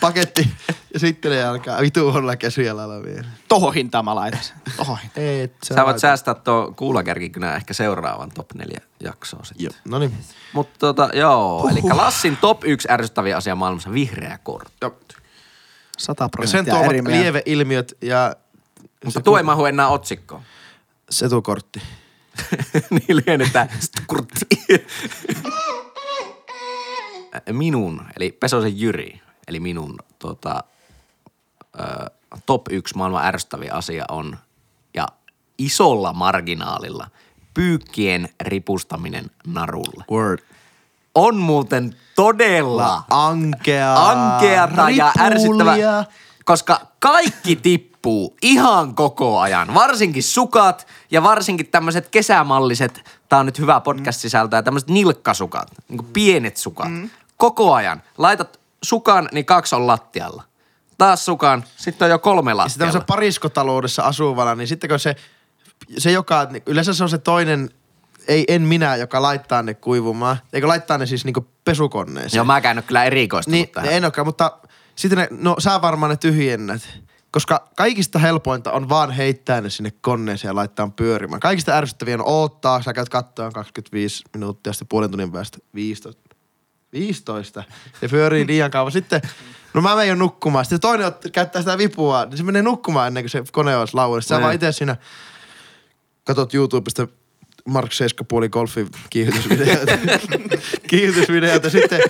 [0.00, 0.48] paketti
[0.94, 3.28] ja sitten ne alkaa vitu huonolla käsialalla vielä.
[3.48, 4.56] Tohon hintaan mä laitan sen.
[4.76, 5.26] Tohon hintaan.
[5.26, 9.64] Et Sä voit säästää tuo kuulakärkikynä ehkä seuraavan top 4 jaksoa sitten.
[9.64, 10.14] Joo, no niin.
[10.52, 14.76] Mutta tota, joo, eli Lassin top 1 ärsyttäviä asia maailmassa, vihreä kortti.
[14.82, 14.94] Joo.
[15.98, 17.20] 100 Ja sen prosenttia tuovat eri mieltä.
[17.22, 18.36] lieveilmiöt ja
[19.04, 20.42] Mutta tuo ei mahu enää otsikkoon.
[21.10, 21.82] setukortti.
[22.90, 23.68] niin lienetään
[24.06, 24.46] kurtti.
[27.52, 30.64] minun, eli Pesosen Jyri, eli minun tota,
[31.80, 32.10] ö,
[32.46, 34.36] top 1 maailman ärsyttäviä asia on,
[34.94, 35.06] ja
[35.58, 37.10] isolla marginaalilla,
[37.54, 40.04] pyykkien ripustaminen narulla.
[40.10, 40.38] Word.
[41.14, 44.08] On muuten todella Ankea.
[44.08, 46.04] ankeata ja ärsyttävää,
[46.44, 49.74] koska kaikki tippuu ihan koko ajan.
[49.74, 56.04] Varsinkin sukat ja varsinkin tämmöiset kesämalliset, tää on nyt hyvä podcast sisältää, tämmöiset nilkkasukat, niin
[56.12, 56.88] pienet sukat.
[57.36, 58.02] Koko ajan.
[58.18, 60.42] Laitat sukan, niin kaksi on lattialla.
[60.98, 62.78] Taas sukan, sitten on jo kolme Ja sitten lattialla.
[62.78, 65.16] tämmöisessä pariskotaloudessa asuvana, niin sitten kun se,
[65.98, 67.70] se joka, yleensä se on se toinen,
[68.28, 70.36] ei en minä, joka laittaa ne kuivumaan.
[70.52, 72.38] Eikö laittaa ne siis niinku pesukoneeseen.
[72.38, 73.92] Joo, mä en ole kyllä erikoistunut Niin, tähän.
[73.92, 74.58] en olekaan, mutta
[74.96, 76.82] sitten ne, no sä varmaan ne tyhjennät.
[77.30, 81.40] Koska kaikista helpointa on vaan heittää ne sinne koneeseen ja laittaa pyörimään.
[81.40, 86.22] Kaikista ärsyttäviä on odottaa, sä käyt kattoon 25 minuuttia, sitten puolen tunnin päästä 15.
[86.92, 87.64] 15.
[88.00, 88.92] Se pyörii liian kauan.
[88.92, 89.20] Sitten,
[89.74, 90.64] no mä menen jo nukkumaan.
[90.64, 93.90] Sitten toinen ot- käyttää sitä vipua, niin se menee nukkumaan ennen kuin se kone olisi.
[93.92, 94.42] Sitten sä Niin.
[94.42, 94.96] vaan itse siinä
[96.24, 97.08] katot YouTubesta
[97.68, 97.90] Mark
[98.44, 99.92] 7,5 golfin kiihdytysvideoita.
[100.88, 101.70] kiihdytysvideoita.
[101.70, 102.00] Sitten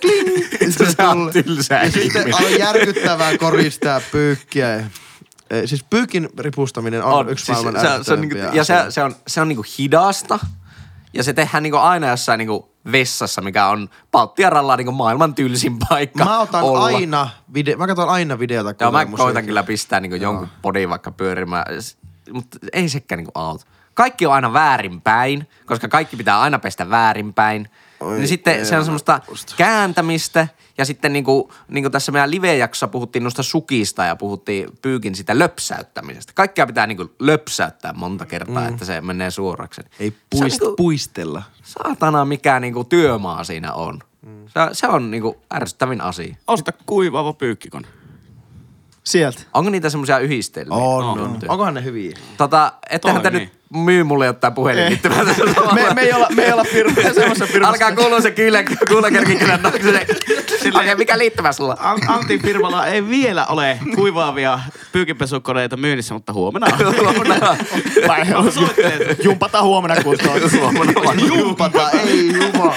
[0.00, 0.46] kling,
[0.78, 1.42] se sä oot tulee.
[1.42, 4.70] tylsä Ja sitten on järkyttävää koristaa pyykkiä.
[4.70, 4.80] Ja,
[5.50, 9.02] eh, siis pyykin ripustaminen on, on yksi maailman se, se on niinku, Ja se, se
[9.02, 10.38] on, se on niinku hidasta.
[11.12, 16.24] Ja se tehdään niinku aina jossain niinku vessassa, mikä on Palttiaralla niinku maailman tylsin paikka
[16.24, 16.84] Mä otan olla.
[16.84, 18.74] aina, video, mä katson aina videota.
[18.80, 21.64] Joo, mä koitan kyllä pistää niinku jonkun podin vaikka pyörimään,
[22.32, 23.64] mutta ei sekään niinku auta.
[23.94, 27.68] Kaikki on aina väärinpäin, koska kaikki pitää aina pestä väärinpäin.
[28.00, 29.54] Oi, niin sitten ei se on semmoista musta.
[29.56, 35.38] kääntämistä ja sitten niinku, niinku tässä meidän live-jaksossa puhuttiin noista sukista ja puhuttiin pyykin sitä
[35.38, 36.32] löpsäyttämisestä.
[36.34, 38.68] Kaikkea pitää niinku löpsäyttää monta kertaa, mm.
[38.68, 39.80] että se menee suoraksi.
[40.00, 41.42] Ei puist, niinku- puistella.
[41.62, 44.00] saatana mikä niinku työmaa siinä on.
[44.46, 46.36] Se, se on niinku ärsyttävin asia.
[46.46, 47.88] Osta kuivaava pyykkikone.
[49.04, 49.42] Sieltä.
[49.54, 50.76] Onko niitä semmoisia yhdistelmiä?
[50.76, 51.18] On, On.
[51.18, 51.38] on.
[51.48, 52.18] Onkohan ne hyviä?
[52.36, 53.46] Tota, ettehän te Toimii.
[53.46, 55.24] nyt myy mulle jotain puhelinliittymää.
[55.74, 57.68] Me, me, ei olla, me ei olla firma, semmoisessa firmassa.
[57.68, 59.58] Alkaa kuulua se kyllä, kuulakerkin kyllä
[60.74, 61.76] okay, mikä liittymä sulla?
[61.80, 64.60] An- Antin firmalla ei vielä ole kuivaavia
[64.92, 66.94] pyykinpesukoneita myynnissä, mutta huomenna on.
[68.08, 68.52] Vai on
[69.22, 70.40] Jumpataan huomenna kuntoon.
[71.26, 72.74] Jumpata, ei jumala.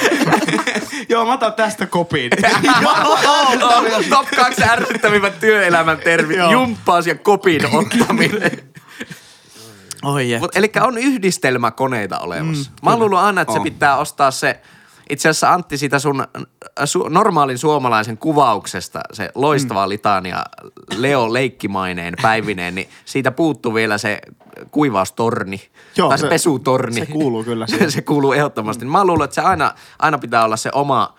[1.10, 2.32] Joo, mä otan tästä kopin.
[4.10, 6.38] Top 2 ärsyttävimmät työelämän termit.
[6.52, 8.52] Jumppaus ja kopin ottaminen.
[10.04, 12.70] Oi Mut, eli on yhdistelmäkoneita olemassa.
[12.70, 13.64] Mm, Mä oon luullut aina, että se On.
[13.64, 14.60] pitää ostaa se,
[15.10, 16.44] itse asiassa Antti siitä sun äh,
[16.86, 19.90] su, normaalin suomalaisen kuvauksesta, se loistava mm.
[19.90, 20.44] litania
[20.98, 24.20] Leo leikkimaineen päivineen, niin siitä puuttuu vielä se
[24.72, 25.62] kuivaustorni.
[25.98, 27.00] Joo, tai se, se- pesutorni.
[27.00, 28.86] se kuuluu kyllä se, se kuuluu ehdottomasti.
[28.86, 31.16] Mä luulen, että se aina, aina pitää olla se oma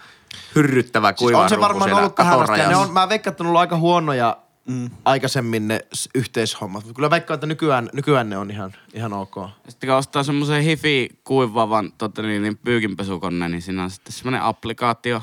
[0.54, 2.58] hyrryttävä Siis on se varmaan ollut tähän asti.
[2.58, 4.36] Ne on, mä veikkaan, että on ollut aika huonoja
[4.68, 4.90] mm.
[5.04, 5.80] aikaisemmin ne
[6.14, 6.84] yhteishommat.
[6.84, 9.34] Mutta kyllä veikkaan, että nykyään, nykyään ne on ihan, ihan ok.
[9.68, 14.42] Sitten kun ostaa semmoisen hifi kuivaavan tota, niin, niin pyykinpesukoneen, niin siinä on sitten semmoinen
[14.42, 15.22] applikaatio.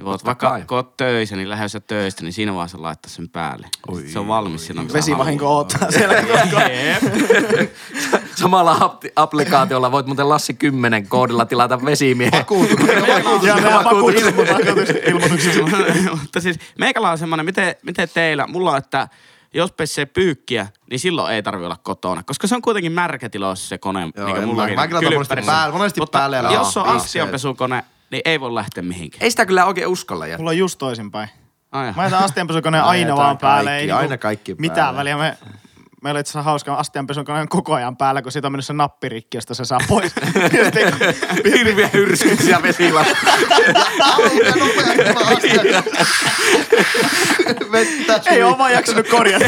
[0.00, 0.62] Niin voit Totta vaikka, kai.
[0.66, 3.68] kun oot töissä, niin lähdössä töistä, niin siinä vaiheessa laittaa sen päälle.
[3.88, 6.14] Oi, se on valmis silloin, kun Vesivahinko oottaa siellä.
[6.70, 7.02] Jep.
[8.40, 12.44] Samalla applikaatiolla voit muuten Lassi 10 koodilla tilata vesimiehen.
[13.84, 15.64] Vakuutusilmoituksia.
[16.20, 19.08] Mutta siis meikällä on semmoinen, miten, miten teillä, mulla on, että
[19.54, 22.22] jos pesee pyykkiä, niin silloin ei tarvi olla kotona.
[22.22, 24.74] Koska se on kuitenkin märkätiloissa se kone, Joo, niin kuin mullakin.
[24.74, 28.82] mä- mä kyllä monesti päälle- monesti päälle jos on joo, astianpesukone, niin ei voi lähteä
[28.82, 29.22] mihinkään.
[29.22, 30.38] Ei sitä kyllä oikein uskalla jättää.
[30.38, 31.28] Mulla on just toisinpäin.
[31.72, 33.70] Ai, Mä jätän astianpesukoneen Mä aina vaan päälle.
[33.70, 34.98] kaikki, ei aina niinku kaikki Mitään päälle.
[34.98, 35.16] väliä.
[35.16, 35.38] Me,
[36.02, 39.36] meillä oli itse asiassa hauska astianpesukoneen koko ajan päällä, kun siitä on mennyt se nappirikki,
[39.36, 40.12] josta se saa pois.
[40.64, 40.94] Sitten
[41.44, 41.90] Hirviä
[44.58, 45.82] nopeasti astia.
[47.72, 49.44] Vettä ei ole vaan jaksanut korjata.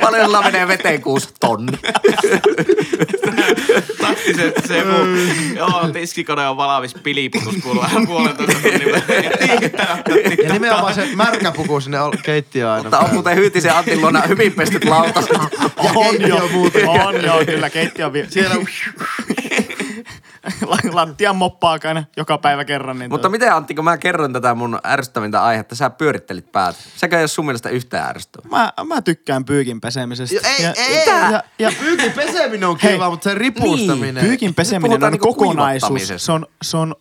[0.00, 1.78] Paljon sulla menee veteen kuusi tonni.
[4.00, 5.18] taktisesti se mun,
[5.56, 9.72] joo, tiskikone on valmis, piliputus kuuluu vähän puolentoista tunnin välein.
[10.44, 12.82] Ja nimenomaan se märkä puku sinne keittiöön aina.
[12.82, 15.24] Mutta on muuten Hyytisen Antin luona hyvin pestyt lautat.
[15.94, 16.88] on keittiö jo, muuten.
[16.88, 18.56] on jo, kyllä keittiö on Siellä
[20.92, 22.98] lattian moppaa aina joka päivä kerran.
[22.98, 26.78] Niin Mutta miten Antti, kun mä kerron tätä mun ärsyttävintä aihetta, sä pyörittelit päätä.
[26.96, 28.50] Sekä ei ole sun mielestä yhtään ärsyttävää.
[28.50, 30.34] Mä, mä tykkään pyykin pesemisestä.
[30.34, 32.92] Jo, ei, ja, ei, ja, ja, ja Pyykin peseminen on Hei.
[32.92, 34.24] kiva, mutta se ripustaminen.
[34.24, 36.12] pyykin peseminen on niinku kokonaisuus.
[36.16, 36.94] Se on, se on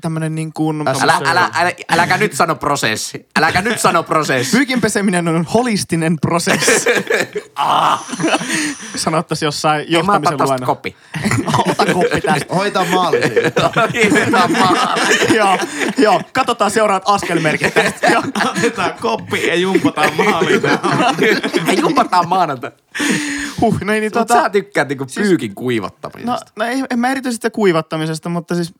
[0.00, 0.88] tämmönen niin kuin...
[0.88, 3.26] Älä, älä, älä, äläkä nyt sano prosessi.
[3.38, 4.56] Äläkä nyt sano prosessi.
[4.56, 6.90] Pyykin peseminen on holistinen prosessi.
[8.96, 10.66] Sanottaisi jossain mä johtamisen luennolla.
[10.66, 10.96] koppi.
[11.68, 12.54] Ota koppi tästä.
[12.58, 13.50] Hoitaa maali siinä.
[13.92, 15.00] Kiitetään maali.
[15.36, 15.58] joo,
[15.98, 18.22] joo, katsotaan seuraavat askelmerkit tästä.
[18.50, 20.62] Otetaan koppi ja jumpataan maaliin.
[21.68, 22.70] Ei jumpataan maanantai.
[23.60, 24.34] Huh, no ei niin tota...
[24.34, 26.32] sä tykkäät niinku pyykin kuivattamisesta.
[26.32, 28.74] No, no ei, en mä erityisesti sitä kuivattamisesta, mutta siis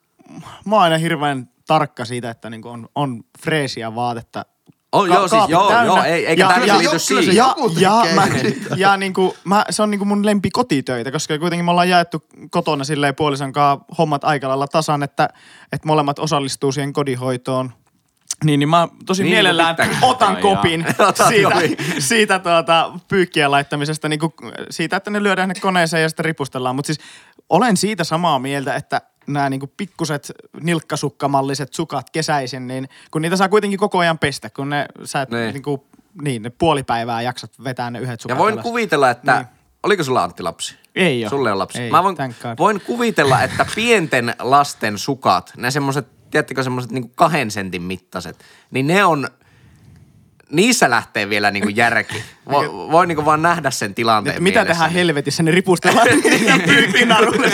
[0.64, 4.44] mä oon aina hirveän tarkka siitä, että niin on, on freesiä vaatetta.
[4.92, 5.84] Oh, Ka- joo, siis joo, täynnä.
[5.86, 7.36] joo, ei, eikä Ja- tämä ja- liity siihen.
[7.36, 8.26] Ja, ja, mä,
[8.76, 12.84] ja niinku, mä, se on niinku mun lempi kotitöitä, koska kuitenkin me ollaan jaettu kotona
[12.84, 15.28] silleen puolison kanssa hommat aika lailla tasan, että,
[15.72, 17.72] että molemmat osallistuu siihen kodinhoitoon.
[18.44, 19.98] Niin, niin mä tosi Niin, niin, mielellään pitääkin.
[20.10, 20.86] otan kopin
[21.28, 21.76] siitä, kopin.
[21.98, 24.32] siitä tuota, pyykkien laittamisesta, niin kuin
[24.70, 26.76] siitä, että ne lyödään ne koneeseen ja sitten ripustellaan.
[26.76, 26.98] Mutta siis
[27.48, 33.48] olen siitä samaa mieltä, että nämä niinku pikkuset nilkkasukkamalliset sukat kesäisin, niin kun niitä saa
[33.48, 35.52] kuitenkin koko ajan pestä, kun ne sä et Niin.
[35.52, 35.86] niinku,
[36.22, 38.62] niin, ne puoli päivää jaksat vetää ne yhdet sukat Ja voin alas.
[38.62, 39.34] kuvitella, että...
[39.36, 39.46] Niin.
[39.82, 40.76] Oliko sulla Antti lapsi?
[40.94, 41.30] Ei oo.
[41.30, 41.82] Sulle on lapsi.
[41.82, 42.16] Ei, Mä voin,
[42.58, 48.36] voin kuvitella, että pienten lasten sukat, ne semmoset, tiedättekö semmoset niinku kahden sentin mittaiset,
[48.70, 49.28] niin ne on,
[50.52, 52.22] niissä lähtee vielä niinku järki.
[52.50, 54.72] Voi, voi niinku vaan nähdä sen tilanteen mitä mielessä.
[54.74, 56.08] tehdään helvetissä, ne ripustellaan
[56.66, 57.52] pyykkinarulle.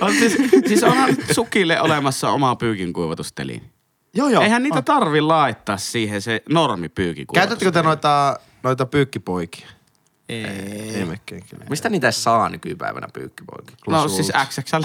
[0.00, 0.36] on siis,
[0.68, 3.62] siis onhan sukille olemassa oma pyykin kuivatusteli.
[4.14, 4.42] joo, joo.
[4.42, 9.66] Eihän niitä tarvi laittaa siihen se normi pyykin Käytättekö te noita, noita pyykkipoikia?
[10.28, 10.44] Ei.
[10.94, 11.64] Ei mekään kyllä.
[11.70, 13.76] Mistä niitä saa nykypäivänä pyykkipoikia?
[13.88, 14.76] No siis XXL.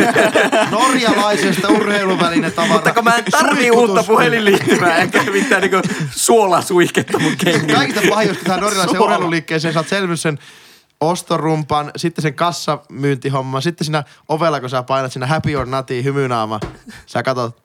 [0.70, 2.72] Norjalaisesta urheiluväline tavara.
[2.72, 7.76] Mutta kun mä en tarvii uutta puhelinliittymää, enkä mitään niinku suolasuihketta mun kengiin.
[7.76, 9.14] Kaikista pahin, jos tähän norjalaiseen Suola.
[9.14, 10.38] urheiluliikkeeseen saat selvys sen
[11.00, 16.60] ostorumpan, sitten sen kassamyyntihomman, sitten siinä ovella, kun sä painat siinä happy or nutty hymynaama,
[17.06, 17.62] sä katot,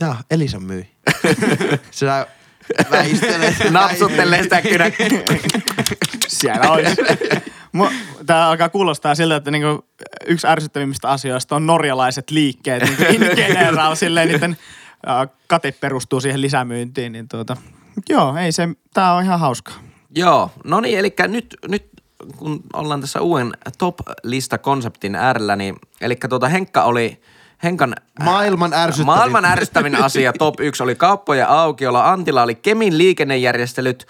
[0.00, 0.90] jaa, Elisa myi.
[1.90, 2.26] Sä
[2.90, 3.54] väistelet.
[3.70, 4.90] Napsuttelee sitä kynä.
[6.28, 6.96] Siellä olisi.
[8.26, 9.84] Tämä alkaa kuulostaa siltä, että niinku
[10.26, 12.82] yksi ärsyttävimmistä asioista on norjalaiset liikkeet.
[12.82, 14.56] Niinku in general, silleen niiden
[15.46, 17.12] kate perustuu siihen lisämyyntiin.
[17.12, 17.56] Niin tuota,
[18.08, 19.72] joo, ei se, tää on ihan hauska.
[20.14, 21.90] Joo, no niin, eli nyt, nyt
[22.36, 27.20] kun ollaan tässä uuden top-lista-konseptin äärellä, niin eli tuota Henkka oli,
[27.62, 27.94] Henkan
[28.24, 29.06] Maailman ärsyttävin.
[29.06, 34.06] Maailman ärsyttävin asia top 1 oli kauppoja aukiolla, Antilla oli Kemin liikennejärjestelyt,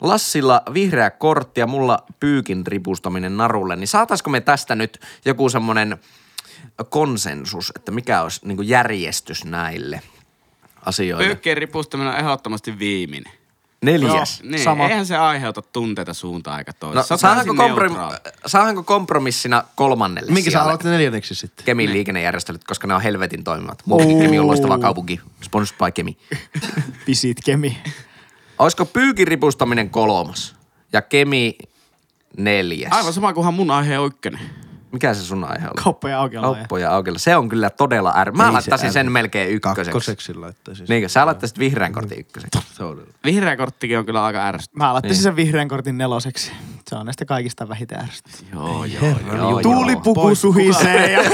[0.00, 3.76] Lassilla vihreä kortti ja mulla pyykin ripustaminen narulle.
[3.76, 5.98] Niin saataisiko me tästä nyt joku semmoinen
[6.88, 10.00] konsensus, että mikä olisi niin järjestys näille
[10.86, 11.26] asioille?
[11.26, 13.32] Pyykkien ripustaminen on ehdottomasti viimeinen.
[13.84, 14.42] Neljäs.
[14.42, 14.88] Niin, Sama.
[14.88, 17.04] eihän se aiheuta tunteita suuntaan eikä No, toiseen.
[17.04, 21.64] Se on saadaanko, komprom- saadaanko kompromissina kolmannelle Minkä sä haluat neljänneksi sitten?
[21.66, 23.82] Kemin liikennejärjestelyt, koska ne on helvetin toimivat.
[23.86, 25.20] Muutenkin Kemi on loistava kaupunki.
[25.42, 26.16] Sponsored by Kemi.
[27.06, 27.78] Visit Kemi.
[28.58, 30.54] Olisiko pyykin ripustaminen kolmas
[30.92, 31.58] ja Kemi
[32.36, 32.92] neljäs?
[32.92, 34.40] Aivan sama kunhan mun aihe on ykkönen.
[34.94, 35.82] Mikä se sun aihe oli?
[35.84, 36.54] Kauppoja aukealla.
[36.54, 37.18] Kauppoja aukella.
[37.18, 38.32] Se on kyllä todella är...
[38.32, 39.90] Mä Ei se laittaisin sen melkein ykköseksi.
[39.90, 40.86] Kakkoseksi laittaisin.
[40.88, 41.08] Niinkö?
[41.08, 42.60] Sä laittaisit vihreän kortin ykköseksi.
[42.78, 43.08] Todella.
[43.24, 44.84] Vihreä korttikin on kyllä aika ärsyttävä.
[44.84, 46.52] Mä laittaisin sen vihreän kortin neloseksi.
[46.88, 48.48] Se on näistä kaikista vähiten ärsyttävää.
[48.52, 49.36] Joo, joo, joo.
[49.36, 49.62] jumala.
[49.62, 51.22] Tuulipuku suhisee ja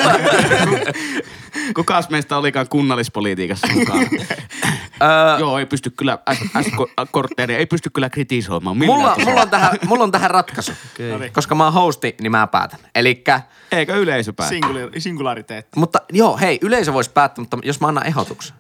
[1.75, 4.07] Kukas meistä olikaan kunnallispolitiikassa mukaan?
[5.41, 6.18] Joo, ei pysty kyllä,
[6.62, 8.77] S-kortteja ei pysty kyllä kritisoimaan.
[8.77, 10.73] Mulla, mulla, on tähän, mulla on tähän ratkaisu.
[10.95, 11.31] Okei.
[11.31, 12.81] Koska mä oon hosti, niin mä päätän.
[12.95, 13.41] Elikkä,
[13.73, 14.51] Eikö yleisö päätä?
[14.51, 15.79] Singuli- singulariteetti.
[15.79, 18.57] mutta joo, hei, yleisö voisi päättää, mutta jos mä annan ehdotuksen.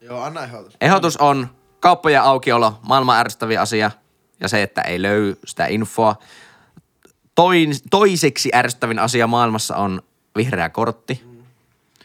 [0.00, 0.76] Joo, anna ehdotus.
[0.80, 1.48] Ehdotus on
[1.80, 3.90] kauppojen aukiolo, maailman ärsyttävin asia
[4.40, 6.16] ja se, että ei löy sitä infoa.
[7.34, 10.02] Toin, toiseksi ärsyttävin asia maailmassa on
[10.36, 11.29] vihreä kortti.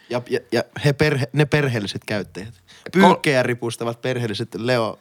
[0.09, 2.53] Ja, ja, ja he perhe, ne perheelliset käyttäjät.
[2.91, 4.99] Pyykkejä ripustavat perheelliset Leo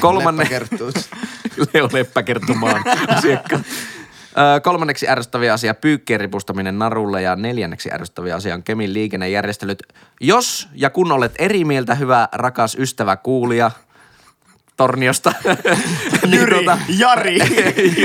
[0.00, 0.48] Kolmanne-.
[1.74, 3.62] Leo Leppäkertomaan asiakkaat.
[4.56, 9.82] Ö, kolmanneksi ärsyttäviä asia pyykkien ripustaminen narulle ja neljänneksi ärsyttäviä asia on Kemin liikennejärjestelyt.
[10.20, 13.70] Jos ja kun olet eri mieltä, hyvä rakas ystävä kuulija
[14.76, 17.38] Torniosta, niin, Jyri, tota, Jari,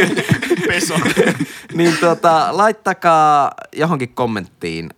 [0.68, 0.96] Peso.
[1.74, 4.90] niin tota, laittakaa johonkin kommenttiin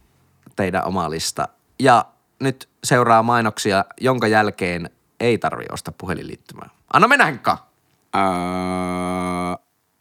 [0.56, 1.48] teidän oma lista.
[1.80, 2.06] Ja
[2.40, 4.90] nyt seuraa mainoksia, jonka jälkeen
[5.20, 6.70] ei tarvi ostaa puhelinliittymää.
[6.94, 7.68] Anna mennä Henkka.
[8.16, 8.22] Öö,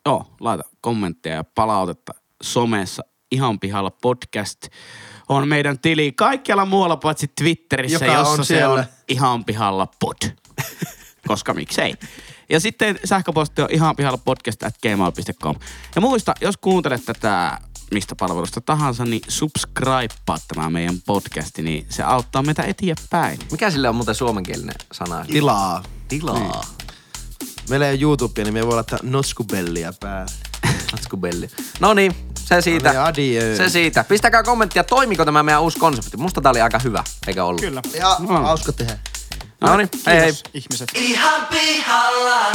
[0.06, 3.02] joo, laita kommentteja ja palautetta somessa.
[3.30, 4.68] Ihan pihalla podcast
[5.28, 10.16] on meidän tili kaikkialla muualla paitsi Twitterissä, Joka jossa on se on ihan pihalla pod.
[11.26, 11.94] Koska miksei.
[12.48, 15.56] Ja sitten sähköposti on ihan pihalla podcast at gmail.com.
[15.94, 17.58] Ja muista, jos kuuntelet tätä
[17.90, 23.38] mistä palvelusta tahansa, niin subscribea tämä meidän podcasti, niin se auttaa meitä eteenpäin.
[23.50, 25.24] Mikä sille on muuten suomenkielinen sana?
[25.24, 25.82] Tilaa.
[26.08, 26.64] Tilaa.
[27.70, 30.32] Meillä ei ole YouTubea, niin me voi laittaa noskubellia päälle.
[30.92, 31.50] Natskubelli.
[31.80, 32.92] No niin, se siitä.
[32.92, 33.56] No niin.
[33.56, 34.04] Se siitä.
[34.04, 36.16] Pistäkää kommenttia, toimiko tämä meidän uusi konsepti.
[36.16, 37.60] Musta tää oli aika hyvä, eikä ollut?
[37.60, 37.82] Kyllä.
[37.98, 38.98] Ja hauska tehdä.
[39.60, 40.32] No niin, hei hei.
[40.54, 40.90] Ihmiset.
[40.94, 42.52] Ihan pihalla.